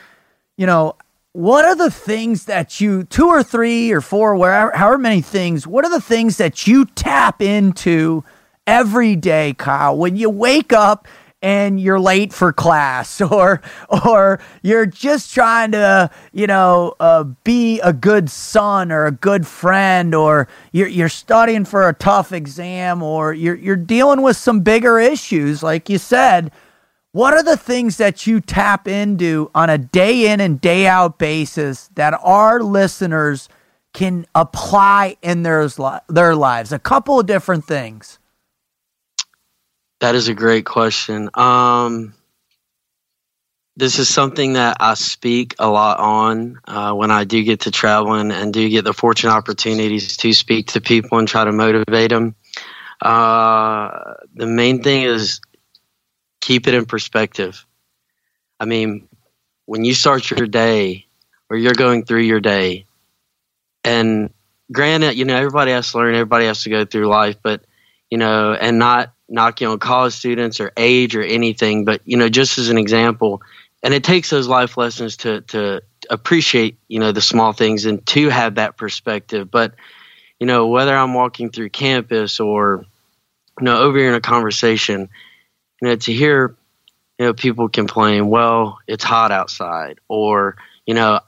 [0.58, 0.96] you know,
[1.34, 5.66] what are the things that you two or three or four, wherever, however many things,
[5.66, 8.24] what are the things that you tap into
[8.68, 11.08] every day, Kyle, when you wake up
[11.42, 13.62] and you're late for class or
[14.06, 19.46] or you're just trying to you know uh, be a good son or a good
[19.48, 24.62] friend or you're, you're studying for a tough exam or you're, you're dealing with some
[24.62, 26.52] bigger issues like you said
[27.14, 31.18] what are the things that you tap into on a day in and day out
[31.18, 33.50] basis that our listeners
[33.94, 35.68] can apply in their,
[36.08, 36.72] their lives?
[36.72, 38.18] A couple of different things.
[40.02, 41.30] That is a great question.
[41.36, 42.16] Um,
[43.78, 47.72] this is something that I speak a lot on uh, when I do get to
[47.72, 51.52] travel and, and, do get the fortunate opportunities to speak to people and try to
[51.52, 52.34] motivate them.
[52.99, 55.39] Uh, the main thing is
[56.41, 57.64] keep it in perspective.
[58.60, 59.08] I mean,
[59.68, 61.06] when you start your day
[61.47, 62.86] or you're going through your day,
[63.84, 64.34] and
[64.72, 67.64] granted, you know, everybody has to learn, everybody has to go through life, but,
[68.10, 72.30] you know, and not knocking on college students or age or anything, but, you know,
[72.30, 73.42] just as an example,
[73.82, 78.06] and it takes those life lessons to, to appreciate, you know, the small things and
[78.08, 79.50] to have that perspective.
[79.50, 79.74] But,
[80.40, 82.86] you know, whether I'm walking through campus or,
[83.60, 85.10] you know, over here in a conversation,
[85.82, 86.56] you know, to hear,
[87.18, 91.22] you know, people complain, well, it's hot outside, or, you know,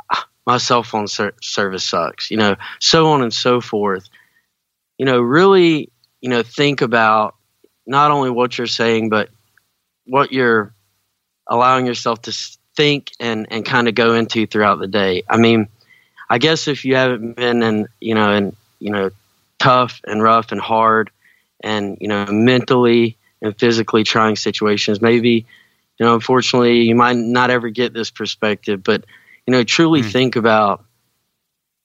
[0.46, 4.10] my cell phone ser- service sucks, you know, so on and so forth.
[4.98, 5.90] You know, really,
[6.22, 7.36] you know, think about
[7.86, 9.30] not only what you're saying, but
[10.06, 10.74] what you're
[11.48, 15.24] allowing yourself to think and, and kind of go into throughout the day.
[15.30, 15.68] I mean,
[16.30, 19.12] I guess if you haven't been in, you know, in, you know,
[19.60, 21.10] tough and rough and hard
[21.64, 25.02] and, you know, mentally and physically trying situations.
[25.02, 25.46] Maybe,
[26.00, 29.06] you know, unfortunately, you might not ever get this perspective, but,
[29.46, 30.12] you know, truly mm.
[30.12, 30.84] think about,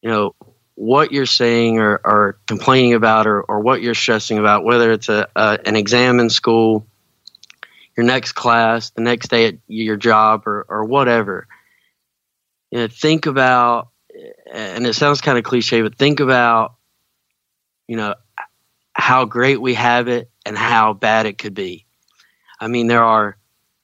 [0.03, 0.35] you know,
[0.79, 5.09] what you're saying or, or complaining about or, or what you're stressing about, whether it's
[5.09, 6.87] a, an exam in school,
[7.97, 11.49] your next class, the next day at your job, or, or whatever.
[12.71, 13.89] You know, think about,
[14.53, 16.77] and it sounds kind of cliche, but think about,
[17.89, 18.15] you know,
[18.93, 21.87] how great we have it and how bad it could be.
[22.61, 23.37] I mean, there are,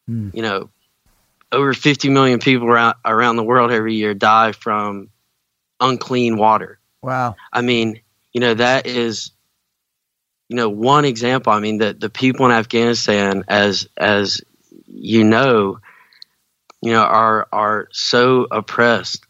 [0.08, 0.32] mm.
[0.32, 0.70] you know,
[1.50, 5.08] over 50 million people around, around the world every year die from
[5.80, 6.78] unclean water.
[7.04, 7.36] Wow.
[7.52, 8.00] I mean,
[8.32, 9.30] you know, that is,
[10.48, 11.52] you know, one example.
[11.52, 14.40] I mean, the, the people in Afghanistan, as, as
[14.86, 15.78] you know,
[16.82, 19.24] you know, are, are so oppressed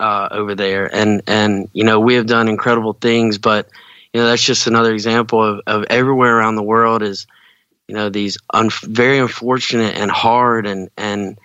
[0.00, 0.94] uh, over there.
[0.94, 3.68] And, and, you know, we have done incredible things, but,
[4.12, 7.26] you know that's just another example of, of everywhere around the world is
[7.88, 11.38] you know these un- very unfortunate and hard and and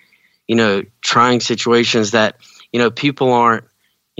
[0.47, 2.37] you know trying situations that
[2.71, 3.65] you know people aren't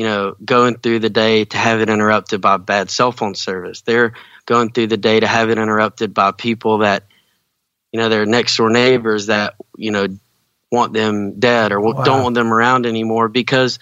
[0.02, 3.82] you know going through the day to have it interrupted by bad cell phone service.
[3.82, 4.14] They're
[4.48, 7.04] going through the day to have it interrupted by people that
[7.92, 10.08] you know their next door neighbors that you know
[10.72, 12.04] want them dead or wow.
[12.04, 13.78] don't want them around anymore because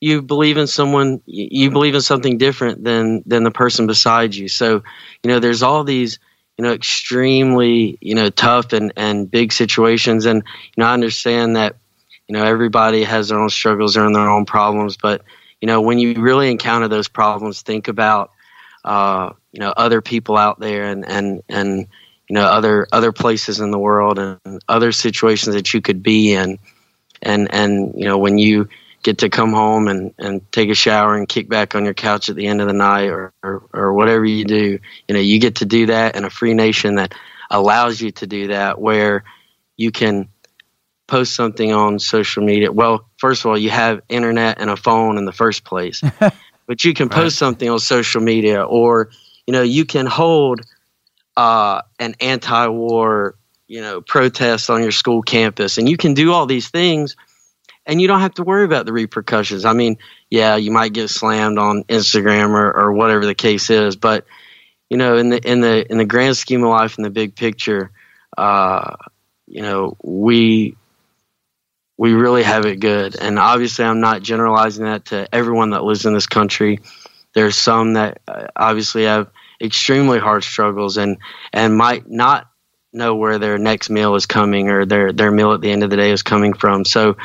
[0.00, 4.46] you believe in someone you believe in something different than than the person beside you.
[4.46, 4.84] So
[5.24, 6.20] you know there's all these
[6.56, 10.24] you know extremely you know tough and and big situations.
[10.24, 10.44] And
[10.76, 11.74] you know i understand that
[12.28, 15.22] you know everybody has their own struggles and their own problems but
[15.64, 18.32] you know when you really encounter those problems think about
[18.84, 21.88] uh, you know other people out there and and and
[22.28, 24.38] you know other other places in the world and
[24.68, 26.58] other situations that you could be in
[27.22, 28.68] and and you know when you
[29.02, 32.28] get to come home and, and take a shower and kick back on your couch
[32.28, 34.78] at the end of the night or, or, or whatever you do.
[35.08, 37.14] You know, you get to do that in a free nation that
[37.50, 39.24] allows you to do that where
[39.76, 40.28] you can
[41.06, 42.72] post something on social media.
[42.72, 46.02] Well, first of all, you have internet and a phone in the first place,
[46.66, 47.46] but you can post right.
[47.46, 49.10] something on social media or,
[49.46, 50.60] you know, you can hold
[51.36, 53.36] uh, an anti-war,
[53.66, 57.16] you know, protest on your school campus and you can do all these things–
[57.86, 59.64] and you don't have to worry about the repercussions.
[59.64, 59.98] I mean,
[60.30, 64.26] yeah, you might get slammed on Instagram or, or whatever the case is, but
[64.88, 67.34] you know, in the in the in the grand scheme of life, in the big
[67.34, 67.90] picture,
[68.36, 68.96] uh,
[69.46, 70.76] you know, we
[71.96, 73.16] we really have it good.
[73.16, 76.80] And obviously, I'm not generalizing that to everyone that lives in this country.
[77.34, 79.30] There's some that uh, obviously have
[79.60, 81.18] extremely hard struggles and
[81.52, 82.48] and might not
[82.92, 85.90] know where their next meal is coming or their their meal at the end of
[85.90, 86.84] the day is coming from.
[86.84, 87.16] So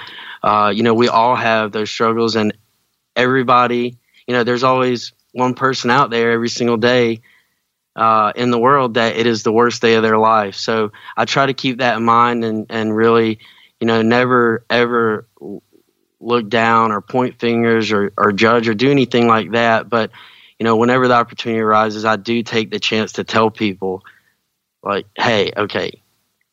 [0.44, 2.54] uh, you know, we all have those struggles, and
[3.16, 3.98] everybody,
[4.28, 7.22] you know, there's always one person out there every single day
[7.96, 10.56] uh, in the world that it is the worst day of their life.
[10.56, 13.40] So I try to keep that in mind and and really,
[13.80, 15.28] you know, never ever
[16.20, 19.90] look down or point fingers or, or judge or do anything like that.
[19.90, 20.12] But
[20.60, 24.04] you know, whenever the opportunity arises, I do take the chance to tell people,
[24.84, 26.02] like, hey, okay,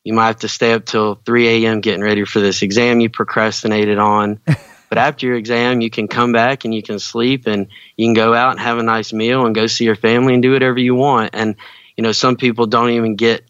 [0.05, 1.81] you might have to stay up till 3 a.m.
[1.81, 4.39] getting ready for this exam you procrastinated on.
[4.89, 7.67] but after your exam, you can come back and you can sleep and
[7.97, 10.43] you can go out and have a nice meal and go see your family and
[10.45, 11.31] do whatever you want.
[11.33, 11.57] And,
[11.97, 13.45] you know, some people don't even get,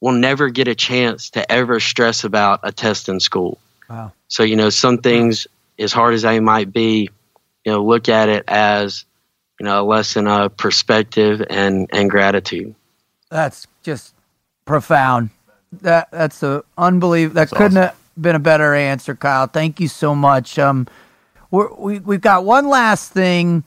[0.00, 3.58] will never get a chance to ever stress about a test in school.
[3.88, 4.12] Wow.
[4.28, 5.46] So, you know, some things,
[5.78, 7.10] as hard as they might be,
[7.64, 9.04] you know, look at it as,
[9.58, 12.74] you know, a lesson of perspective and, and gratitude.
[13.30, 14.14] That's just
[14.64, 15.30] profound.
[15.82, 17.34] That that's a unbelievable.
[17.34, 17.96] That That's couldn't awesome.
[17.96, 19.46] have been a better answer, Kyle.
[19.46, 20.58] Thank you so much.
[20.58, 20.86] Um,
[21.50, 23.64] we're, we we've got one last thing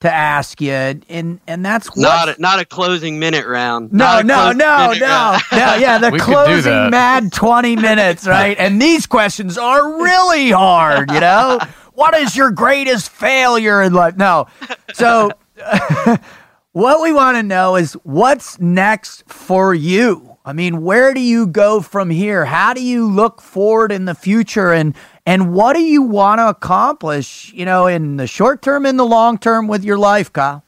[0.00, 3.92] to ask you, and and that's Not a, not a closing minute round.
[3.92, 5.38] No, Not no, no, no, no.
[5.52, 8.56] Yeah, the We could do closing mad 20 minutes, right?
[8.58, 11.58] And these questions are really hard, you know?
[11.94, 14.16] What is your greatest failure in life?
[14.16, 14.46] No.
[14.94, 15.32] So,
[16.72, 20.36] what we want to know is what's next for you?
[20.44, 22.44] I mean, where do you go from here?
[22.44, 24.94] How do you look forward in the future and
[25.28, 29.04] and what do you want to accomplish, you know, in the short term and the
[29.04, 30.64] long term with your life, Kyle?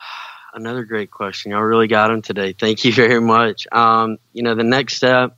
[0.54, 1.50] Another great question.
[1.50, 2.52] Y'all really got him today.
[2.52, 3.66] Thank you very much.
[3.72, 5.36] Um, you know, the next step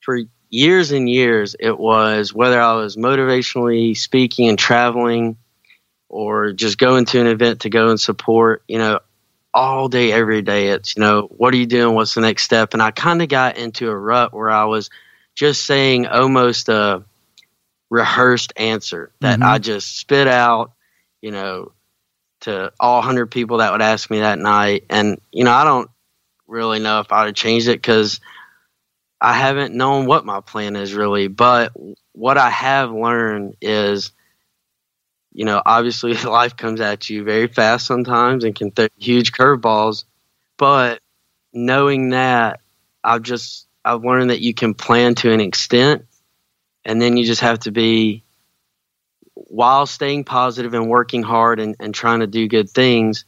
[0.00, 5.36] for years and years, it was whether I was motivationally speaking and traveling
[6.08, 9.00] or just going to an event to go and support, you know,
[9.52, 10.68] all day, every day.
[10.68, 11.96] It's, you know, what are you doing?
[11.96, 12.74] What's the next step?
[12.74, 14.88] And I kind of got into a rut where I was
[15.34, 17.02] just saying almost a
[17.94, 19.48] rehearsed answer that mm-hmm.
[19.48, 20.72] I just spit out,
[21.22, 21.70] you know,
[22.40, 24.84] to all 100 people that would ask me that night.
[24.90, 25.88] And, you know, I don't
[26.48, 28.20] really know if I would have changed it because
[29.20, 31.28] I haven't known what my plan is really.
[31.28, 31.72] But
[32.10, 34.10] what I have learned is,
[35.32, 40.02] you know, obviously life comes at you very fast sometimes and can throw huge curveballs.
[40.58, 40.98] But
[41.52, 42.60] knowing that,
[43.04, 46.06] I've just, I've learned that you can plan to an extent
[46.84, 48.22] and then you just have to be
[49.34, 53.24] while staying positive and working hard and, and trying to do good things,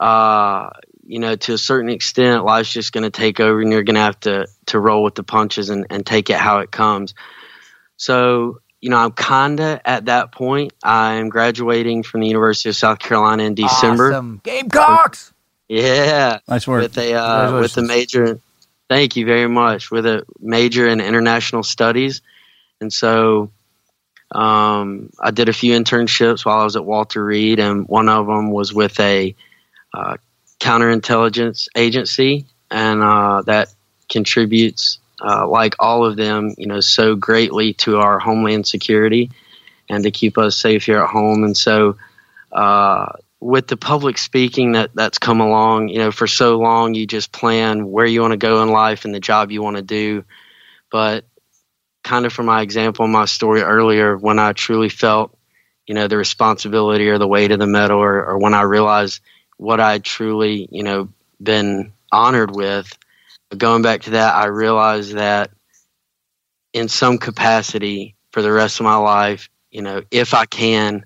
[0.00, 0.70] uh,
[1.04, 3.94] you know, to a certain extent, life's just going to take over and you're going
[3.94, 7.14] to have to, to roll with the punches and, and take it how it comes.
[7.96, 10.72] So, you know, I'm kind of at that point.
[10.82, 14.12] I'm graduating from the University of South Carolina in December.
[14.12, 14.40] Awesome.
[14.42, 15.32] Gamecocks.
[15.68, 16.82] Yeah, Nice work.
[16.82, 18.38] with a uh, with a major.
[18.88, 19.90] Thank you very much.
[19.90, 22.22] With a major in international studies,
[22.80, 23.50] and so
[24.32, 28.26] um, I did a few internships while I was at Walter Reed, and one of
[28.26, 29.34] them was with a
[29.94, 30.16] uh,
[30.60, 33.72] counterintelligence agency, and uh, that
[34.10, 39.30] contributes, uh, like all of them, you know, so greatly to our homeland security
[39.88, 41.44] and to keep us safe here at home.
[41.44, 41.96] And so,
[42.52, 47.06] uh, with the public speaking that that's come along, you know, for so long you
[47.06, 49.82] just plan where you want to go in life and the job you want to
[49.82, 50.24] do.
[50.90, 51.24] But
[52.06, 55.36] kind of from my example my story earlier, when I truly felt,
[55.86, 59.20] you know, the responsibility or the weight of the medal, or, or when I realized
[59.56, 61.08] what I truly, you know,
[61.42, 62.96] been honored with,
[63.58, 65.50] going back to that, I realized that
[66.72, 71.04] in some capacity for the rest of my life, you know, if I can,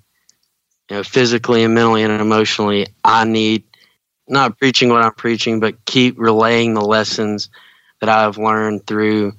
[0.91, 3.65] you know, physically and mentally and emotionally, I need
[4.29, 7.49] not preaching what I'm preaching, but keep relaying the lessons
[8.01, 9.33] that I've learned through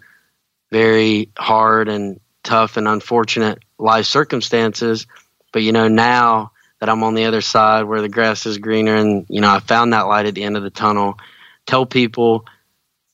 [0.72, 5.06] very hard and tough and unfortunate life circumstances.
[5.52, 8.96] But, you know, now that I'm on the other side where the grass is greener
[8.96, 11.20] and, you know, I found that light at the end of the tunnel,
[11.66, 12.46] tell people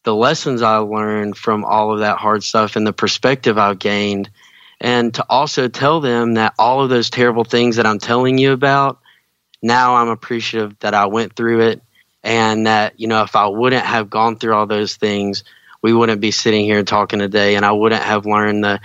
[0.04, 4.30] the lessons I learned from all of that hard stuff and the perspective I've gained
[4.80, 8.54] and to also tell them that all of those terrible things that I'm telling you
[8.54, 9.00] about,
[9.62, 11.82] now I'm appreciative that I went through it
[12.24, 15.44] and that, you know, if I wouldn't have gone through all those things,
[15.82, 18.80] we wouldn't be sitting here and talking today and I wouldn't have learned the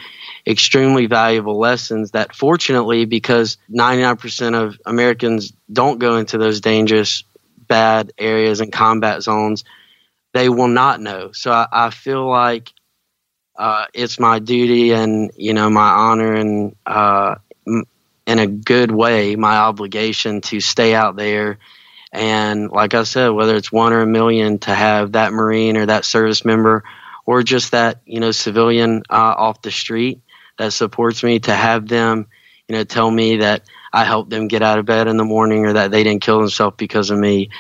[0.47, 7.25] extremely valuable lessons that fortunately because 99% of Americans don't go into those dangerous
[7.69, 9.65] bad areas and combat zones,
[10.35, 11.33] they will not know.
[11.33, 12.73] So I, I feel like
[13.57, 17.37] uh, it's my duty and you know my honor and uh,
[17.67, 21.59] in a good way my obligation to stay out there
[22.13, 25.87] and like I said, whether it's one or a million, to have that Marine or
[25.87, 26.85] that service member
[27.25, 30.21] or just that you know civilian uh, off the street
[30.59, 32.27] that supports me, to have them
[32.69, 35.67] you know tell me that I helped them get out of bed in the morning
[35.67, 37.51] or that they didn't kill themselves because of me,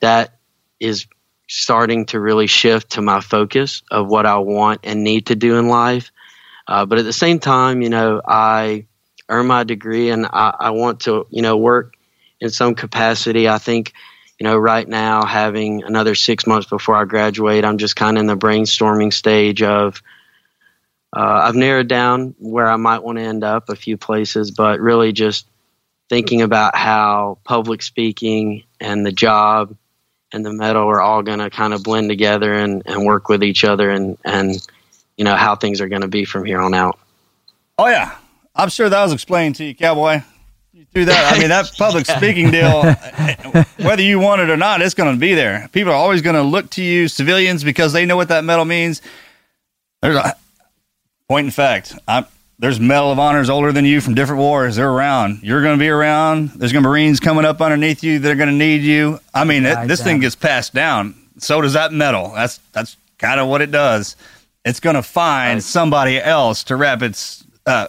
[0.00, 0.38] that
[0.80, 1.06] is
[1.48, 5.56] starting to really shift to my focus of what I want and need to do
[5.58, 6.12] in life.
[6.66, 8.86] Uh, but at the same time, you know, I
[9.30, 11.94] earn my degree and I, I want to, you know, work
[12.40, 13.48] in some capacity.
[13.48, 13.92] I think,
[14.38, 18.20] you know, right now, having another six months before I graduate, I'm just kind of
[18.20, 20.02] in the brainstorming stage of.
[21.10, 24.78] Uh, I've narrowed down where I might want to end up, a few places, but
[24.78, 25.46] really just
[26.10, 29.74] thinking about how public speaking and the job
[30.32, 33.42] and the medal are all going to kind of blend together and, and work with
[33.42, 34.54] each other and, and
[35.18, 36.98] you know how things are going to be from here on out.
[37.76, 38.16] Oh yeah,
[38.54, 40.22] I'm sure that was explained to you, cowboy.
[40.78, 41.34] You threw that.
[41.34, 42.84] I mean, that public speaking deal,
[43.84, 45.68] whether you want it or not, it's going to be there.
[45.72, 48.64] People are always going to look to you, civilians, because they know what that medal
[48.64, 49.02] means.
[50.02, 50.36] There's a
[51.28, 51.98] point in fact.
[52.06, 52.26] I'm,
[52.60, 54.76] there's Medal of Honors older than you from different wars.
[54.76, 55.40] They're around.
[55.42, 56.50] You're going to be around.
[56.50, 58.20] There's going to be Marines coming up underneath you.
[58.20, 59.18] They're going to need you.
[59.34, 61.16] I mean, it, this thing gets passed down.
[61.38, 62.30] So does that medal.
[62.32, 64.14] That's that's kind of what it does.
[64.64, 67.88] It's going to find somebody else to wrap its uh,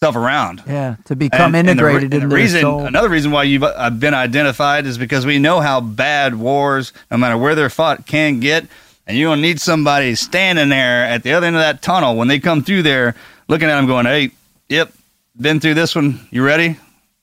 [0.00, 0.62] self around.
[0.66, 2.84] Yeah, to become And- and the re- integrated and into the their reason, soul.
[2.86, 7.16] Another reason why you've uh, been identified is because we know how bad wars, no
[7.16, 8.66] matter where they're fought, can get.
[9.06, 12.26] And you don't need somebody standing there at the other end of that tunnel when
[12.28, 13.14] they come through there,
[13.48, 14.32] looking at them going, hey,
[14.68, 14.92] yep,
[15.40, 16.26] been through this one.
[16.30, 16.76] You ready?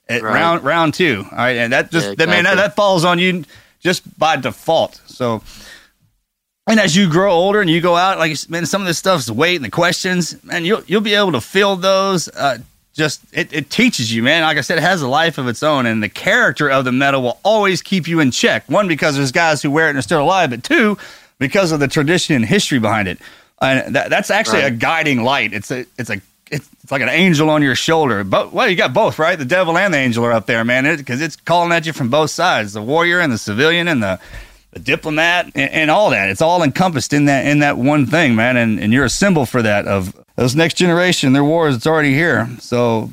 [0.07, 0.33] At Right.
[0.33, 1.25] round round two.
[1.31, 1.57] All right.
[1.57, 2.61] And that just, Yeah, that, man, that, exactly.
[2.61, 3.43] that falls on you
[3.81, 5.01] just by default.
[5.07, 5.41] So,
[6.67, 9.29] and as you grow older and you go out, like man, some of this stuff's
[9.29, 12.29] weight and the questions, man, you'll you'll be able to field those.
[12.29, 12.59] Uh,
[12.93, 14.43] just it, it teaches you, man.
[14.43, 16.91] Like I said, it has a life of its own, and the character of the
[16.91, 18.69] medal will always keep you in check.
[18.69, 20.97] One, because there's guys who wear it and are still alive, but two,
[21.39, 23.19] because of the tradition and history behind it.
[23.61, 25.53] And that, that's actually a guiding light.
[25.53, 28.23] It's a it's a it's, it's like an angel on your shoulder.
[28.23, 29.37] But well, you got both, right?
[29.37, 32.09] The devil and the angel are up there, man, because it's calling at you from
[32.09, 34.19] both sides: the warrior and the civilian and the
[34.73, 36.29] the diplomat and, and all that.
[36.29, 38.57] It's all encompassed in that in that one thing, man.
[38.57, 41.33] And and you're a symbol for that of those next generation.
[41.33, 42.49] Their wars, it's already here.
[42.59, 43.11] So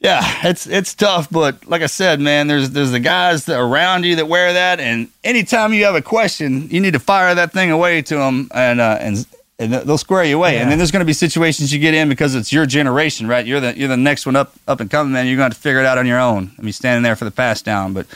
[0.00, 4.04] yeah, it's it's tough, but like I said, man, there's there's the guys that around
[4.04, 7.52] you that wear that, and anytime you have a question, you need to fire that
[7.52, 9.24] thing away to them, and uh, and
[9.60, 10.58] and they'll square you away.
[10.58, 13.46] And then there's going to be situations you get in because it's your generation, right?
[13.46, 15.26] You're the you're the next one up up and coming, man.
[15.26, 16.50] You're going to have to figure it out on your own.
[16.58, 18.06] I mean, standing there for the pass down, but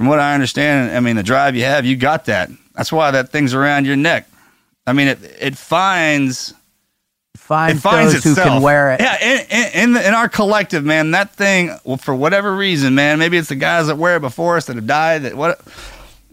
[0.00, 2.48] from what I understand, I mean, the drive you have, you got that.
[2.74, 4.26] That's why that thing's around your neck.
[4.86, 6.54] I mean, it it finds
[7.36, 8.48] Find it finds those who itself.
[8.48, 9.00] can wear it.
[9.02, 12.94] Yeah, in, in, in, the, in our collective, man, that thing, well, for whatever reason,
[12.94, 15.24] man, maybe it's the guys that wear it before us that have died.
[15.24, 15.60] That what,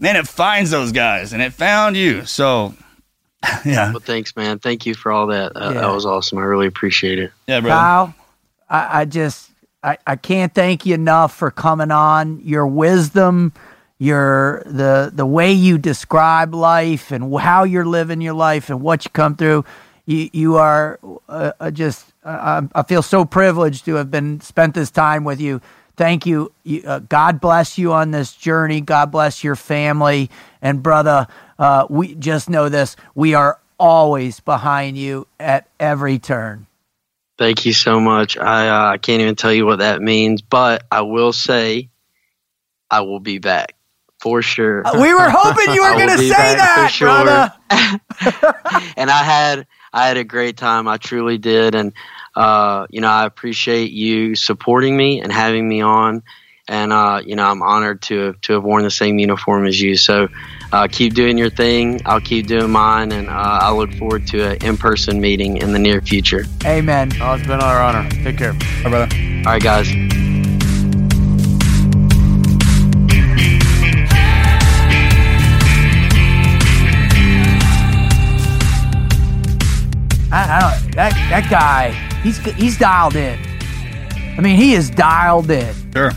[0.00, 2.24] man, it finds those guys, and it found you.
[2.24, 2.72] So,
[3.66, 4.60] yeah, Well, thanks, man.
[4.60, 5.52] Thank you for all that.
[5.54, 5.80] Uh, Yeah.
[5.82, 6.38] That was awesome.
[6.38, 7.32] I really appreciate it.
[7.46, 7.68] yeah, bro.
[7.68, 8.14] Kyle,
[8.70, 9.47] I, I just
[9.82, 12.40] I, I can't thank you enough for coming on.
[12.40, 13.52] Your wisdom,
[13.98, 19.04] your the the way you describe life and how you're living your life and what
[19.04, 19.64] you come through.
[20.06, 20.98] You you are
[21.28, 25.40] uh, uh, just uh, I feel so privileged to have been spent this time with
[25.40, 25.60] you.
[25.96, 26.52] Thank you.
[26.62, 28.80] you uh, God bless you on this journey.
[28.80, 30.30] God bless your family
[30.62, 31.26] and brother.
[31.58, 32.94] Uh, we just know this.
[33.14, 36.67] We are always behind you at every turn.
[37.38, 38.36] Thank you so much.
[38.36, 41.88] I uh, I can't even tell you what that means, but I will say
[42.90, 43.76] I will be back
[44.18, 44.82] for sure.
[44.94, 47.08] We were hoping you were going to say that, sure.
[47.08, 47.52] brother.
[48.96, 50.88] and I had I had a great time.
[50.88, 51.92] I truly did, and
[52.34, 56.24] uh, you know I appreciate you supporting me and having me on.
[56.66, 59.96] And uh, you know I'm honored to to have worn the same uniform as you.
[59.96, 60.28] So
[60.72, 62.00] uh, keep doing your thing.
[62.04, 65.72] I'll keep doing mine, and uh, I look forward to an in person meeting in
[65.72, 66.44] the near future.
[66.64, 67.10] Amen.
[67.20, 68.08] Oh, it's been our honor.
[68.10, 68.52] Take care.
[68.82, 69.14] Bye, brother.
[69.46, 69.88] All right, guys.
[80.30, 81.90] I, I don't, that that guy,
[82.22, 83.38] he's he's dialed in.
[84.36, 85.74] I mean, he is dialed in.
[85.92, 86.12] Sure.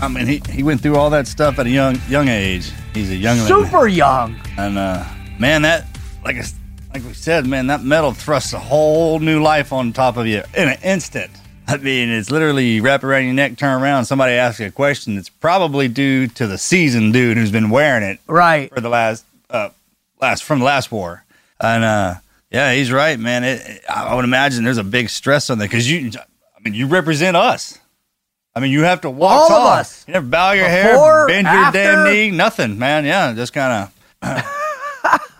[0.00, 2.72] I mean, he, he went through all that stuff at a young young age.
[2.94, 4.38] He's a young Super young.
[4.58, 5.04] And uh,
[5.38, 5.86] man, that
[6.24, 6.44] like I
[6.92, 10.42] like we said, man, that medal thrusts a whole new life on top of you
[10.54, 11.30] in an instant.
[11.66, 14.70] I mean, it's literally you wrap around your neck, turn around, somebody asks you a
[14.70, 15.16] question.
[15.16, 18.68] It's probably due to the seasoned dude who's been wearing it Right.
[18.74, 19.70] for the last uh
[20.20, 21.24] last from the last war.
[21.60, 22.14] And uh,
[22.50, 23.42] yeah, he's right, man.
[23.44, 26.88] It- I would imagine there's a big stress on that because you, I mean, you
[26.88, 27.78] represent us.
[28.54, 29.66] I mean, you have to walk All of tall.
[29.68, 30.04] us.
[30.06, 31.78] You never bow your Before, hair, bend your after.
[31.78, 33.04] damn knee, nothing, man.
[33.04, 33.88] Yeah, just kind
[34.22, 34.44] of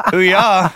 [0.10, 0.72] who you are.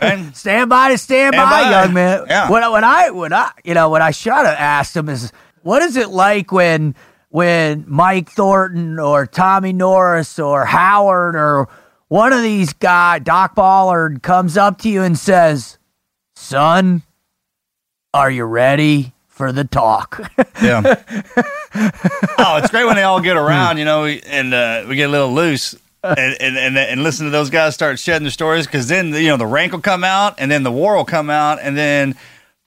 [0.00, 1.70] And Stand by to stand, Stand by, by.
[1.70, 2.24] young man.
[2.28, 2.50] Yeah.
[2.50, 5.32] When, when I when I you know when I should have asked him is
[5.62, 6.94] what is it like when
[7.30, 11.68] when Mike Thornton or Tommy Norris or Howard or
[12.08, 15.78] one of these guys, Doc Ballard, comes up to you and says,
[16.36, 17.02] "Son,
[18.14, 20.20] are you ready for the talk?"
[20.62, 20.82] yeah.
[22.38, 25.12] oh, it's great when they all get around, you know, and uh, we get a
[25.12, 25.74] little loose.
[26.04, 29.26] and, and, and and listen to those guys start shedding their stories because then you
[29.26, 32.14] know the rank will come out and then the war will come out and then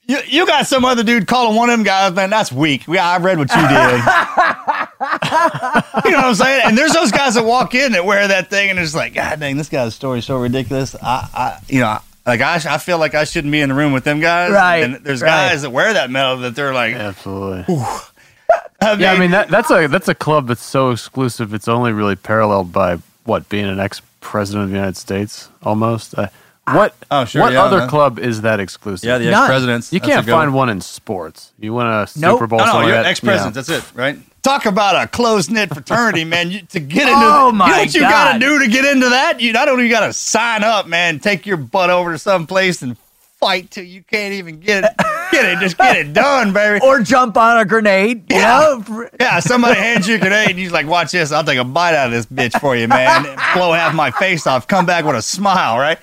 [0.06, 3.08] you, you got some other dude calling one of them guys man that's weak yeah
[3.08, 3.72] I read what you did
[6.06, 8.50] you know what I'm saying and there's those guys that walk in that wear that
[8.50, 12.00] thing and it's like god dang this guy's story's so ridiculous I, I you know
[12.26, 14.84] like I, I feel like I shouldn't be in the room with them guys Right,
[14.84, 15.50] and there's right.
[15.50, 17.66] guys that wear that medal that they're like Absolutely.
[18.82, 21.54] I Yeah, I mean that, that's a that's a club that's so exclusive.
[21.54, 26.18] It's only really paralleled by what being an ex president of the United States, almost.
[26.18, 26.28] Uh,
[26.76, 26.96] what?
[27.10, 27.90] Oh, sure, What yeah, other man.
[27.90, 29.08] club is that exclusive?
[29.08, 29.44] yeah the None.
[29.44, 31.52] ex-presidents you can't find one in sports.
[31.60, 32.36] You want a Nope.
[32.36, 32.60] Super Bowl.
[32.60, 33.56] No, no, something you're like that, ex president.
[33.56, 33.62] yeah.
[33.62, 34.18] That's it, right?
[34.44, 36.50] Talk about a close knit fraternity, man.
[36.50, 38.86] You, to get into, Oh, you my know what you got to do to get
[38.86, 39.40] into that.
[39.40, 41.20] You not only got to sign up, man.
[41.20, 42.98] Take your butt over to some place and
[43.42, 44.92] fight till you can't even get it.
[45.32, 46.80] Get it, just get it done, baby.
[46.86, 48.32] Or jump on a grenade.
[48.32, 48.82] You Yeah.
[48.88, 49.10] know?
[49.20, 51.32] Yeah, somebody hands you a grenade and he's like, "Watch this!
[51.32, 53.24] I'll take a bite out of this bitch for you, man.
[53.54, 54.68] Blow half my face off.
[54.68, 55.98] Come back with a smile, right?"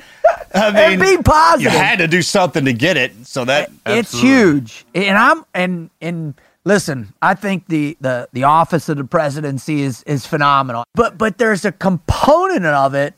[0.55, 1.73] I And be positive.
[1.73, 4.29] you had to do something to get it, so that it's Absolutely.
[4.31, 6.35] huge and i'm and and
[6.65, 11.37] listen i think the the the office of the presidency is is phenomenal but but
[11.39, 13.15] there's a component of it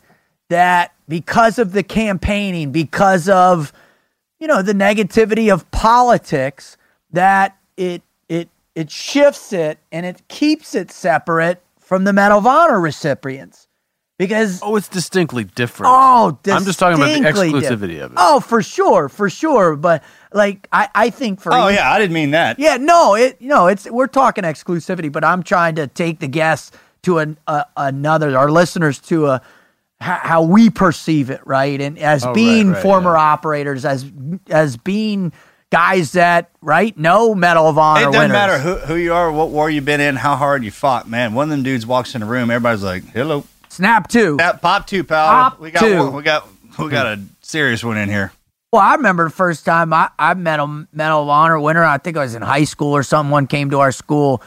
[0.51, 3.73] that because of the campaigning because of
[4.41, 6.77] you know the negativity of politics
[7.13, 12.47] that it it it shifts it and it keeps it separate from the medal of
[12.47, 13.67] honor recipients
[14.19, 15.91] because Oh, it's distinctly different.
[15.95, 18.01] Oh, I'm just talking about the exclusivity different.
[18.03, 18.17] of it.
[18.19, 19.77] Oh, for sure, for sure.
[19.77, 22.59] But like, I, I think for Oh each- yeah, I didn't mean that.
[22.59, 26.71] yeah, no, it no, it's we're talking exclusivity, but I'm trying to take the guests
[27.03, 29.41] to an, a, another, our listeners to a
[30.01, 31.81] how, how we perceive it, right?
[31.81, 33.21] And as Oh, being right, former yeah.
[33.21, 34.11] operators, as
[34.49, 35.33] as being
[35.71, 38.01] guys that right know Medal of Honor.
[38.01, 38.33] It doesn't winners.
[38.33, 41.35] matter who, who you are, what war you've been in, how hard you fought, man.
[41.35, 44.37] One of them dudes walks in the room, everybody's like, "Hello, Snap two.
[44.39, 45.27] that pop two, pal.
[45.29, 45.97] Pop we got two.
[45.99, 46.49] one, we got
[46.79, 48.33] we got a serious one in here."
[48.73, 51.83] Well, I remember the first time I, I met a Medal of Honor winner.
[51.85, 54.43] I think I was in high school or someone came to our school.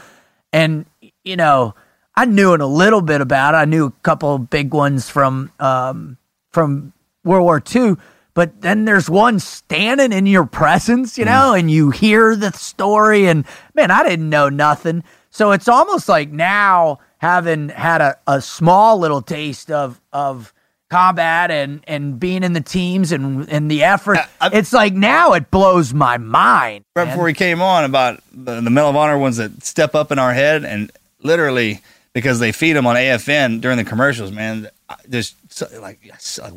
[0.50, 0.86] And,
[1.24, 1.74] you know,
[2.16, 3.58] I knew it a little bit about it.
[3.58, 6.16] I knew a couple of big ones from um,
[6.50, 6.92] from
[7.24, 7.96] World War II.
[8.34, 13.26] But then there's one standing in your presence, you know, and you hear the story.
[13.26, 15.04] And man, I didn't know nothing.
[15.30, 20.52] So it's almost like now having had a, a small little taste of of
[20.90, 24.18] combat and and being in the teams and and the effort.
[24.40, 26.84] I- it's like now it blows my mind.
[26.94, 27.16] Right man.
[27.16, 30.18] before he came on about the, the Medal of Honor ones that step up in
[30.18, 30.90] our head and
[31.22, 31.80] literally
[32.14, 34.70] because they feed them on AFN during the commercials, man.
[35.06, 36.00] There's so, like,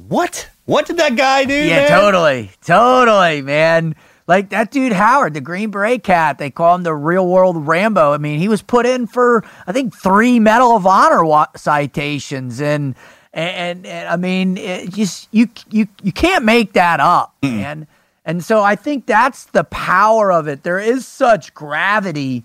[0.07, 0.49] what?
[0.65, 1.53] What did that guy do?
[1.53, 1.89] Yeah, man?
[1.89, 3.95] totally, totally, man.
[4.27, 6.37] Like that dude Howard, the Green Beret cat.
[6.37, 8.13] They call him the real world Rambo.
[8.13, 12.61] I mean, he was put in for I think three Medal of Honor wa- citations,
[12.61, 12.95] and
[13.33, 17.87] and, and I mean, it just you you you can't make that up, man.
[18.25, 20.63] And so I think that's the power of it.
[20.63, 22.43] There is such gravity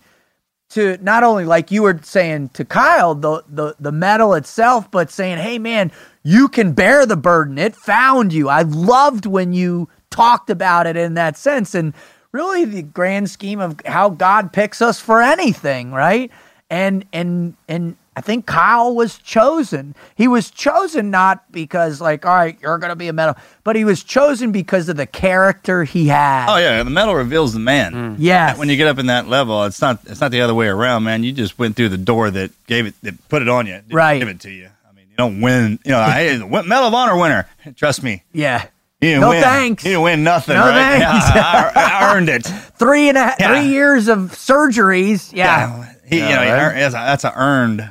[0.72, 5.10] to not only like you were saying to Kyle the the the medal itself, but
[5.10, 5.92] saying, "Hey, man,
[6.22, 7.58] you can bear the burden.
[7.58, 11.92] It found you." I loved when you talked about it in that sense, and
[12.32, 16.30] really the grand scheme of how God picks us for anything, right?
[16.70, 19.94] And and and I think Kyle was chosen.
[20.16, 23.84] He was chosen not because like, all right, you're gonna be a medal, but he
[23.84, 26.52] was chosen because of the character he had.
[26.54, 27.92] Oh yeah, the medal reveals the man.
[27.94, 28.16] Mm.
[28.18, 30.66] Yeah, When you get up in that level, it's not it's not the other way
[30.68, 31.24] around, man.
[31.24, 33.94] You just went through the door that gave it that put it on you, didn't
[33.94, 34.18] Right.
[34.18, 34.68] Give it to you.
[34.86, 35.78] I mean, you don't win.
[35.84, 36.36] You know, I
[36.66, 37.48] Medal of Honor winner.
[37.76, 38.64] Trust me, yeah.
[39.00, 39.42] you didn't No win.
[39.42, 39.84] thanks.
[39.86, 41.00] You didn't win nothing, No right?
[41.00, 41.26] thanks.
[41.34, 42.42] Yeah, I, I earned it.
[42.76, 43.48] three and a Yeah.
[43.48, 45.32] three years of surgeries.
[45.32, 47.90] Yeah, He, you know, he earned, that's, a, that's a earned.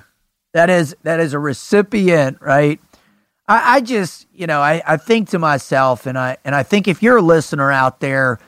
[0.54, 2.80] That is that is a recipient, right?
[3.48, 6.88] I, I just you know I, I think to myself, and I and I think
[6.88, 8.40] if you're a listener out there,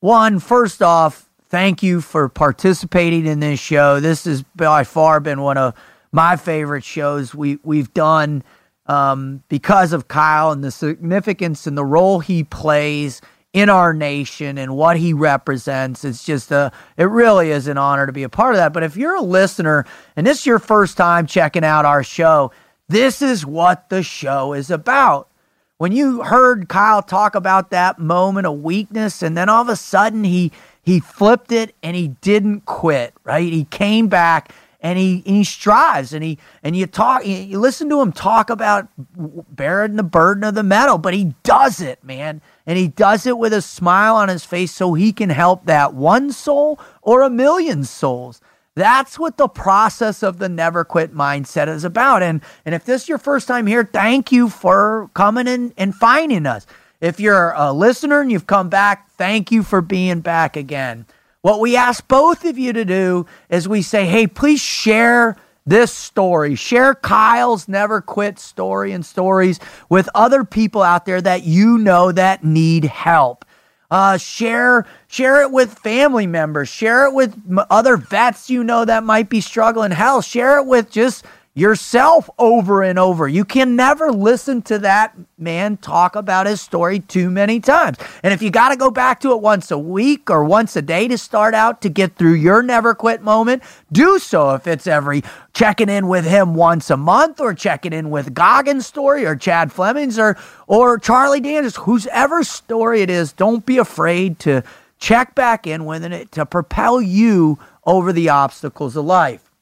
[0.00, 4.00] one first off, thank you for participating in this show.
[4.00, 5.74] This has by far been one of
[6.12, 8.42] my favorite shows we we've done
[8.86, 13.20] um, because of Kyle and the significance and the role he plays
[13.54, 16.04] in our nation and what he represents.
[16.04, 18.72] It's just a, it really is an honor to be a part of that.
[18.72, 19.86] But if you're a listener
[20.16, 22.50] and this is your first time checking out our show,
[22.88, 25.30] this is what the show is about.
[25.78, 29.76] When you heard Kyle talk about that moment of weakness, and then all of a
[29.76, 30.52] sudden he
[30.82, 33.52] he flipped it and he didn't quit, right?
[33.52, 34.52] He came back
[34.84, 38.50] and he and he strives and he and you talk you listen to him talk
[38.50, 38.86] about
[39.16, 42.40] bearing the burden of the medal but he does it, man.
[42.66, 45.94] And he does it with a smile on his face so he can help that
[45.94, 48.40] one soul or a million souls.
[48.74, 52.22] That's what the process of the never quit mindset is about.
[52.22, 55.94] And and if this is your first time here, thank you for coming in and
[55.94, 56.66] finding us.
[57.00, 61.06] If you're a listener and you've come back, thank you for being back again.
[61.44, 65.92] What we ask both of you to do is we say, hey, please share this
[65.92, 66.54] story.
[66.54, 69.60] Share Kyle's never quit story and stories
[69.90, 73.44] with other people out there that you know that need help.
[73.90, 76.70] Uh, share share it with family members.
[76.70, 77.38] Share it with
[77.68, 79.90] other vets you know that might be struggling.
[79.90, 81.26] Hell, share it with just
[81.56, 83.28] yourself over and over.
[83.28, 87.96] You can never listen to that man talk about his story too many times.
[88.24, 90.82] And if you got to go back to it once a week or once a
[90.82, 93.62] day to start out to get through your never quit moment,
[93.92, 95.22] do so if it's every
[95.52, 99.72] checking in with him once a month or checking in with Goggins' story or Chad
[99.72, 100.36] Fleming's or
[100.66, 104.64] or Charlie Daniels, whoever story it is, don't be afraid to
[104.98, 109.52] check back in with it to propel you over the obstacles of life.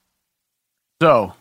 [1.02, 1.34] So,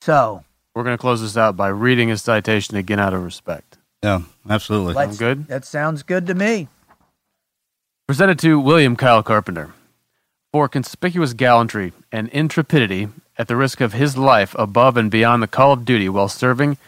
[0.00, 0.44] So
[0.74, 3.76] we're going to close this out by reading a citation again out of respect.
[4.02, 4.94] Yeah, absolutely.
[4.94, 5.46] let's, good?
[5.48, 6.68] That sounds good to me.
[8.06, 9.72] Presented to William Kyle Carpenter
[10.52, 15.46] for conspicuous gallantry and intrepidity at the risk of his life above and beyond the
[15.46, 16.78] call of duty while serving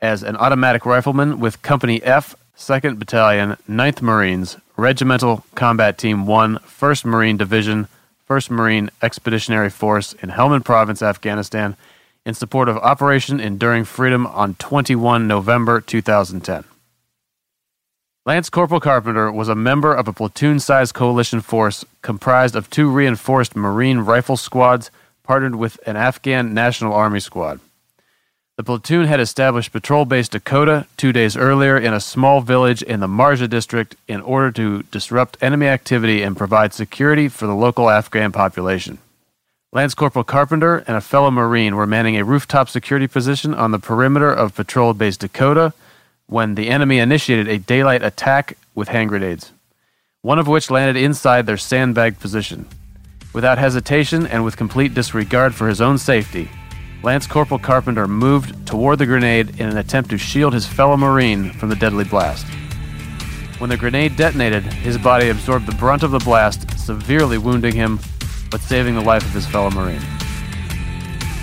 [0.00, 6.58] as an automatic rifleman with Company F, 2nd Battalion, 9th Marines, Regimental Combat Team 1,
[6.58, 7.88] 1st Marine Division,
[8.28, 11.76] 1st Marine Expeditionary Force in Helmand Province, Afghanistan,
[12.30, 16.62] in support of Operation Enduring Freedom on 21 November 2010.
[18.24, 22.88] Lance Corporal Carpenter was a member of a platoon sized coalition force comprised of two
[22.88, 24.92] reinforced Marine rifle squads
[25.24, 27.58] partnered with an Afghan National Army squad.
[28.56, 33.00] The platoon had established patrol base Dakota two days earlier in a small village in
[33.00, 37.90] the Marja district in order to disrupt enemy activity and provide security for the local
[37.90, 38.98] Afghan population.
[39.72, 43.78] Lance Corporal Carpenter and a fellow Marine were manning a rooftop security position on the
[43.78, 45.72] perimeter of patrol base Dakota
[46.26, 49.52] when the enemy initiated a daylight attack with hand grenades,
[50.22, 52.66] one of which landed inside their sandbagged position.
[53.32, 56.50] Without hesitation and with complete disregard for his own safety,
[57.04, 61.52] Lance Corporal Carpenter moved toward the grenade in an attempt to shield his fellow Marine
[61.52, 62.44] from the deadly blast.
[63.58, 68.00] When the grenade detonated, his body absorbed the brunt of the blast, severely wounding him,
[68.50, 70.02] but saving the life of his fellow Marine.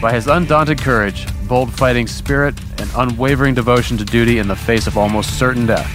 [0.01, 4.85] By his undaunted courage, bold fighting spirit, and unwavering devotion to duty in the face
[4.85, 5.91] of almost certain death,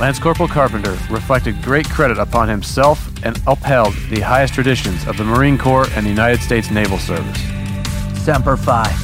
[0.00, 5.24] Lance Corporal Carpenter reflected great credit upon himself and upheld the highest traditions of the
[5.24, 7.40] Marine Corps and the United States Naval Service.
[8.24, 9.03] Semper Fi.